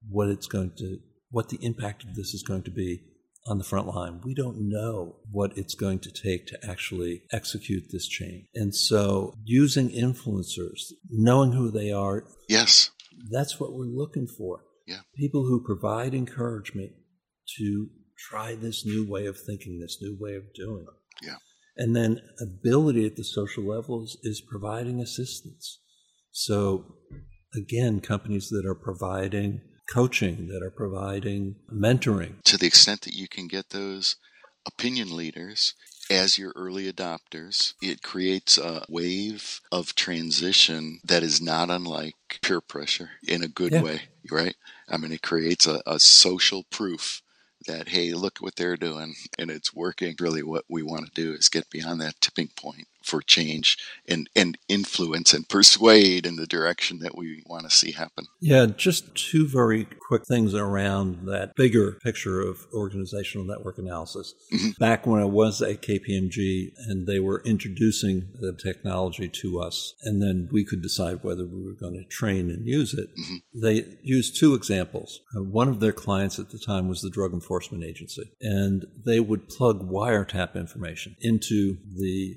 what 0.08 0.28
it's 0.28 0.46
going 0.46 0.72
to, 0.78 0.98
what 1.30 1.48
the 1.48 1.58
impact 1.62 2.04
of 2.04 2.14
this 2.14 2.34
is 2.34 2.42
going 2.42 2.62
to 2.64 2.70
be 2.70 3.00
on 3.48 3.58
the 3.58 3.64
front 3.64 3.86
line. 3.86 4.20
We 4.24 4.34
don't 4.34 4.68
know 4.68 5.16
what 5.30 5.56
it's 5.56 5.74
going 5.74 6.00
to 6.00 6.10
take 6.10 6.46
to 6.48 6.58
actually 6.68 7.22
execute 7.32 7.84
this 7.90 8.08
change. 8.08 8.46
And 8.54 8.74
so 8.74 9.34
using 9.44 9.90
influencers, 9.90 10.92
knowing 11.10 11.52
who 11.52 11.70
they 11.70 11.92
are. 11.92 12.24
Yes. 12.48 12.90
That's 13.30 13.58
what 13.58 13.72
we're 13.72 13.86
looking 13.86 14.26
for. 14.26 14.64
Yeah. 14.86 15.00
People 15.16 15.44
who 15.44 15.64
provide 15.64 16.14
encouragement 16.14 16.92
to 17.58 17.88
try 18.18 18.54
this 18.54 18.84
new 18.84 19.08
way 19.08 19.26
of 19.26 19.38
thinking, 19.38 19.78
this 19.80 19.98
new 20.00 20.16
way 20.18 20.34
of 20.34 20.42
doing. 20.54 20.86
Yeah. 21.22 21.36
And 21.76 21.94
then 21.94 22.20
ability 22.40 23.06
at 23.06 23.16
the 23.16 23.24
social 23.24 23.64
level 23.64 24.04
is, 24.04 24.18
is 24.22 24.40
providing 24.40 25.00
assistance. 25.00 25.80
So 26.30 26.96
again, 27.54 28.00
companies 28.00 28.48
that 28.48 28.66
are 28.66 28.74
providing 28.74 29.60
coaching, 29.86 30.48
that 30.48 30.62
are 30.62 30.70
providing 30.70 31.56
mentoring. 31.72 32.42
To 32.44 32.58
the 32.58 32.66
extent 32.66 33.02
that 33.02 33.14
you 33.14 33.28
can 33.28 33.46
get 33.46 33.70
those 33.70 34.16
opinion 34.66 35.16
leaders 35.16 35.74
as 36.10 36.38
your 36.38 36.52
early 36.56 36.90
adopters, 36.92 37.74
it 37.82 38.02
creates 38.02 38.58
a 38.58 38.84
wave 38.88 39.60
of 39.72 39.94
transition 39.94 41.00
that 41.04 41.22
is 41.22 41.40
not 41.40 41.70
unlike 41.70 42.14
peer 42.42 42.60
pressure 42.60 43.10
in 43.26 43.42
a 43.42 43.48
good 43.48 43.72
Yeah. 43.72 43.82
way, 43.82 44.02
right? 44.30 44.56
I 44.88 44.96
mean, 44.98 45.12
it 45.12 45.22
creates 45.22 45.66
a, 45.66 45.82
a 45.86 45.98
social 45.98 46.64
proof 46.70 47.22
that, 47.66 47.88
hey, 47.88 48.12
look 48.12 48.38
what 48.38 48.56
they're 48.56 48.76
doing 48.76 49.14
and 49.38 49.50
it's 49.50 49.74
working. 49.74 50.14
Really, 50.20 50.42
what 50.42 50.64
we 50.68 50.82
want 50.82 51.06
to 51.06 51.12
do 51.12 51.32
is 51.32 51.48
get 51.48 51.70
beyond 51.70 52.00
that 52.00 52.20
tipping 52.20 52.50
point 52.56 52.86
for 53.06 53.22
change 53.22 53.78
and, 54.08 54.28
and 54.34 54.58
influence 54.68 55.32
and 55.32 55.48
persuade 55.48 56.26
in 56.26 56.36
the 56.36 56.46
direction 56.46 56.98
that 56.98 57.16
we 57.16 57.42
want 57.46 57.64
to 57.64 57.74
see 57.74 57.92
happen. 57.92 58.26
Yeah, 58.40 58.66
just 58.66 59.14
two 59.14 59.46
very 59.48 59.86
quick 60.08 60.26
things 60.26 60.54
around 60.54 61.26
that 61.26 61.54
bigger 61.56 61.92
picture 62.02 62.40
of 62.40 62.66
organizational 62.74 63.46
network 63.46 63.78
analysis. 63.78 64.34
Mhm. 64.52 64.76
Back 64.78 65.06
when 65.06 65.20
I 65.20 65.24
was 65.24 65.62
at 65.62 65.82
KPMG 65.82 66.72
and 66.88 67.06
they 67.06 67.20
were 67.20 67.42
introducing 67.44 68.28
the 68.40 68.52
technology 68.52 69.28
to 69.28 69.60
us, 69.60 69.94
and 70.02 70.20
then 70.20 70.48
we 70.50 70.64
could 70.64 70.82
decide 70.82 71.22
whether 71.22 71.44
we 71.46 71.62
were 71.62 71.74
going 71.74 71.94
to 71.94 72.04
train 72.08 72.50
and 72.50 72.66
use 72.66 72.92
it, 72.94 73.08
Mhm. 73.16 73.42
they 73.54 73.84
used 74.02 74.36
two 74.36 74.54
examples. 74.54 75.20
Uh, 75.36 75.42
one 75.42 75.68
of 75.68 75.80
their 75.80 75.92
clients 75.92 76.38
at 76.38 76.50
the 76.50 76.58
time 76.58 76.88
was 76.88 77.00
the 77.02 77.10
Drug 77.10 77.32
Enforcement 77.32 77.84
Agency, 77.84 78.30
and 78.40 78.84
they 79.04 79.20
would 79.20 79.48
plug 79.48 79.88
wiretap 79.90 80.54
information 80.56 81.16
into 81.20 81.78
the 81.94 82.36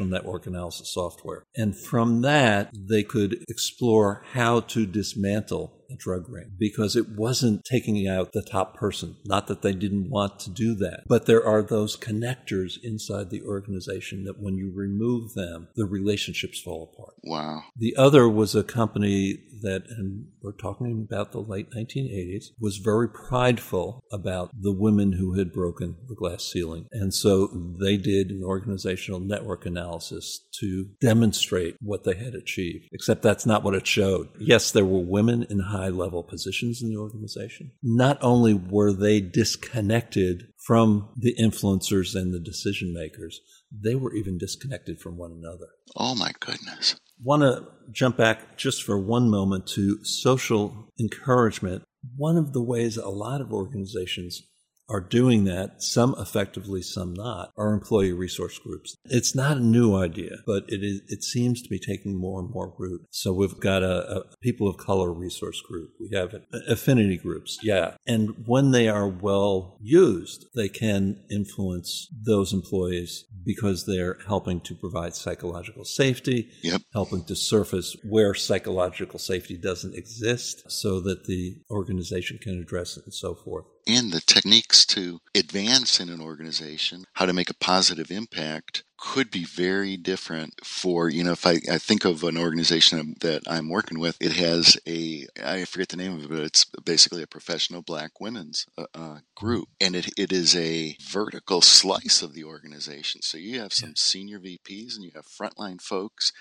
organizational 0.00 0.10
network 0.10 0.46
analysis 0.46 0.92
software. 0.92 1.44
And 1.56 1.76
from 1.76 2.22
that, 2.22 2.70
they 2.72 3.02
could 3.02 3.44
explore 3.48 4.22
how 4.32 4.60
to 4.60 4.86
dismantle 4.86 5.72
a 5.90 5.96
drug 5.96 6.28
ring 6.28 6.52
because 6.58 6.96
it 6.96 7.08
wasn't 7.08 7.64
taking 7.64 8.06
out 8.06 8.32
the 8.32 8.42
top 8.42 8.76
person. 8.76 9.16
Not 9.24 9.46
that 9.48 9.62
they 9.62 9.72
didn't 9.72 10.10
want 10.10 10.38
to 10.40 10.50
do 10.50 10.74
that, 10.76 11.04
but 11.06 11.26
there 11.26 11.44
are 11.44 11.62
those 11.62 11.96
connectors 11.96 12.74
inside 12.82 13.30
the 13.30 13.42
organization 13.42 14.24
that 14.24 14.40
when 14.40 14.56
you 14.56 14.72
remove 14.74 15.34
them, 15.34 15.68
the 15.76 15.86
relationships 15.86 16.60
fall 16.60 16.90
apart. 16.92 17.14
Wow. 17.24 17.62
The 17.76 17.96
other 17.96 18.28
was 18.28 18.54
a 18.54 18.62
company 18.62 19.38
that, 19.62 19.84
and 19.88 20.26
we're 20.42 20.52
talking 20.52 21.06
about 21.08 21.32
the 21.32 21.40
late 21.40 21.70
1980s, 21.70 22.46
was 22.60 22.76
very 22.76 23.08
prideful 23.08 24.04
about 24.12 24.50
the 24.58 24.72
women 24.72 25.12
who 25.12 25.34
had 25.34 25.52
broken 25.52 25.96
the 26.08 26.14
glass 26.14 26.44
ceiling. 26.44 26.86
And 26.92 27.12
so 27.12 27.48
they 27.80 27.96
did 27.96 28.30
an 28.30 28.42
organizational 28.44 29.20
network 29.20 29.66
analysis 29.66 30.46
to 30.60 30.86
demonstrate 31.00 31.76
what 31.80 32.04
they 32.04 32.14
had 32.14 32.34
achieved, 32.34 32.88
except 32.92 33.22
that's 33.22 33.46
not 33.46 33.62
what 33.62 33.74
it 33.74 33.86
showed. 33.86 34.28
Yes, 34.38 34.70
there 34.70 34.84
were 34.84 35.00
women 35.00 35.46
in 35.48 35.60
high 35.76 35.88
level 35.88 36.22
positions 36.22 36.82
in 36.82 36.88
the 36.88 36.96
organization. 36.96 37.72
Not 37.82 38.18
only 38.22 38.54
were 38.54 38.92
they 38.92 39.20
disconnected 39.20 40.48
from 40.66 41.10
the 41.16 41.34
influencers 41.38 42.14
and 42.14 42.32
the 42.32 42.40
decision 42.40 42.92
makers, 42.94 43.40
they 43.70 43.94
were 43.94 44.14
even 44.14 44.38
disconnected 44.38 45.00
from 45.00 45.16
one 45.16 45.32
another 45.32 45.68
Oh 45.96 46.14
my 46.14 46.32
goodness. 46.40 46.96
want 47.22 47.42
to 47.42 47.66
jump 47.92 48.16
back 48.16 48.56
just 48.56 48.82
for 48.82 48.98
one 48.98 49.30
moment 49.30 49.66
to 49.68 50.02
social 50.04 50.88
encouragement. 51.00 51.84
One 52.16 52.36
of 52.36 52.52
the 52.52 52.62
ways 52.62 52.96
a 52.96 53.08
lot 53.08 53.40
of 53.40 53.52
organizations 53.52 54.42
are 54.88 55.00
doing 55.00 55.44
that, 55.44 55.82
some 55.82 56.14
effectively, 56.18 56.82
some 56.82 57.12
not, 57.14 57.50
are 57.56 57.72
employee 57.72 58.12
resource 58.12 58.58
groups. 58.58 58.96
It's 59.06 59.34
not 59.34 59.56
a 59.56 59.60
new 59.60 59.96
idea, 59.96 60.36
but 60.46 60.64
it 60.68 60.82
is, 60.84 61.00
it 61.08 61.24
seems 61.24 61.62
to 61.62 61.68
be 61.68 61.78
taking 61.78 62.14
more 62.18 62.40
and 62.40 62.50
more 62.50 62.74
root. 62.78 63.02
So 63.10 63.32
we've 63.32 63.58
got 63.58 63.82
a, 63.82 64.18
a 64.18 64.22
people 64.40 64.68
of 64.68 64.76
color 64.76 65.12
resource 65.12 65.60
group. 65.60 65.90
We 66.00 66.16
have 66.16 66.34
affinity 66.68 67.16
groups. 67.16 67.58
Yeah. 67.62 67.94
And 68.06 68.44
when 68.46 68.70
they 68.70 68.88
are 68.88 69.08
well 69.08 69.78
used, 69.80 70.46
they 70.54 70.68
can 70.68 71.24
influence 71.30 72.08
those 72.24 72.52
employees 72.52 73.24
because 73.44 73.86
they're 73.86 74.18
helping 74.26 74.60
to 74.60 74.74
provide 74.74 75.14
psychological 75.14 75.84
safety, 75.84 76.48
Yep. 76.62 76.82
helping 76.92 77.24
to 77.24 77.36
surface 77.36 77.96
where 78.08 78.34
psychological 78.34 79.18
safety 79.18 79.56
doesn't 79.56 79.94
exist 79.94 80.64
so 80.70 81.00
that 81.00 81.26
the 81.26 81.56
organization 81.70 82.38
can 82.42 82.58
address 82.60 82.96
it 82.96 83.04
and 83.04 83.14
so 83.14 83.34
forth. 83.34 83.66
And 83.86 84.12
the 84.12 84.20
techniques 84.20 84.84
to 84.86 85.20
advance 85.34 86.00
in 86.00 86.08
an 86.08 86.20
organization, 86.20 87.04
how 87.14 87.26
to 87.26 87.32
make 87.32 87.50
a 87.50 87.54
positive 87.54 88.10
impact 88.10 88.82
could 88.98 89.30
be 89.30 89.44
very 89.44 89.96
different 89.96 90.54
for, 90.64 91.08
you 91.08 91.22
know, 91.22 91.32
if 91.32 91.46
I, 91.46 91.58
I 91.70 91.78
think 91.78 92.04
of 92.04 92.24
an 92.24 92.36
organization 92.36 93.14
that 93.20 93.42
I'm 93.46 93.68
working 93.68 94.00
with, 94.00 94.16
it 94.20 94.32
has 94.32 94.76
a, 94.88 95.26
I 95.42 95.64
forget 95.64 95.90
the 95.90 95.96
name 95.96 96.14
of 96.14 96.24
it, 96.24 96.30
but 96.30 96.40
it's 96.40 96.64
basically 96.64 97.22
a 97.22 97.26
professional 97.26 97.82
black 97.82 98.20
women's 98.20 98.66
uh, 98.76 98.86
uh, 98.94 99.18
group. 99.34 99.68
And 99.80 99.94
it, 99.94 100.08
it 100.16 100.32
is 100.32 100.56
a 100.56 100.96
vertical 101.00 101.60
slice 101.60 102.22
of 102.22 102.34
the 102.34 102.44
organization. 102.44 103.22
So 103.22 103.38
you 103.38 103.60
have 103.60 103.72
some 103.72 103.96
senior 103.96 104.40
VPs 104.40 104.96
and 104.96 105.04
you 105.04 105.12
have 105.14 105.26
frontline 105.26 105.80
folks 105.80 106.32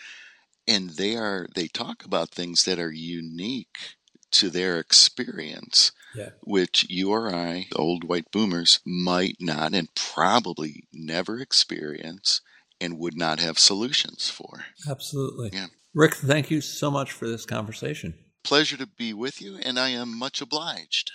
and 0.67 0.91
they 0.91 1.15
are, 1.15 1.47
they 1.53 1.67
talk 1.67 2.03
about 2.03 2.29
things 2.29 2.63
that 2.63 2.79
are 2.79 2.91
unique 2.91 3.77
to 4.39 4.50
their 4.50 4.80
experience 4.80 5.91
Yeah. 6.15 6.30
which 6.43 6.86
you 6.89 7.12
or 7.12 7.34
I, 7.34 7.67
old 7.76 8.04
white 8.04 8.32
boomers, 8.32 8.80
might 8.86 9.38
not 9.39 9.74
and 9.74 9.93
probably 9.95 10.88
never 10.93 11.39
experience 11.39 12.41
and 12.80 13.00
would 13.00 13.17
not 13.17 13.39
have 13.39 13.58
solutions 13.60 14.30
for. 14.30 14.65
Absolutely. 14.89 15.50
Yeah. 15.54 15.67
Rick, 15.93 16.15
thank 16.15 16.52
you 16.52 16.62
so 16.62 16.91
much 16.91 17.12
for 17.12 17.28
this 17.28 17.45
conversation. 17.45 18.13
Pleasure 18.43 18.78
to 18.78 18.86
be 18.88 19.13
with 19.13 19.41
you, 19.41 19.58
and 19.58 19.80
I 19.80 19.89
am 19.89 20.17
much 20.17 20.41
obliged. 20.41 21.12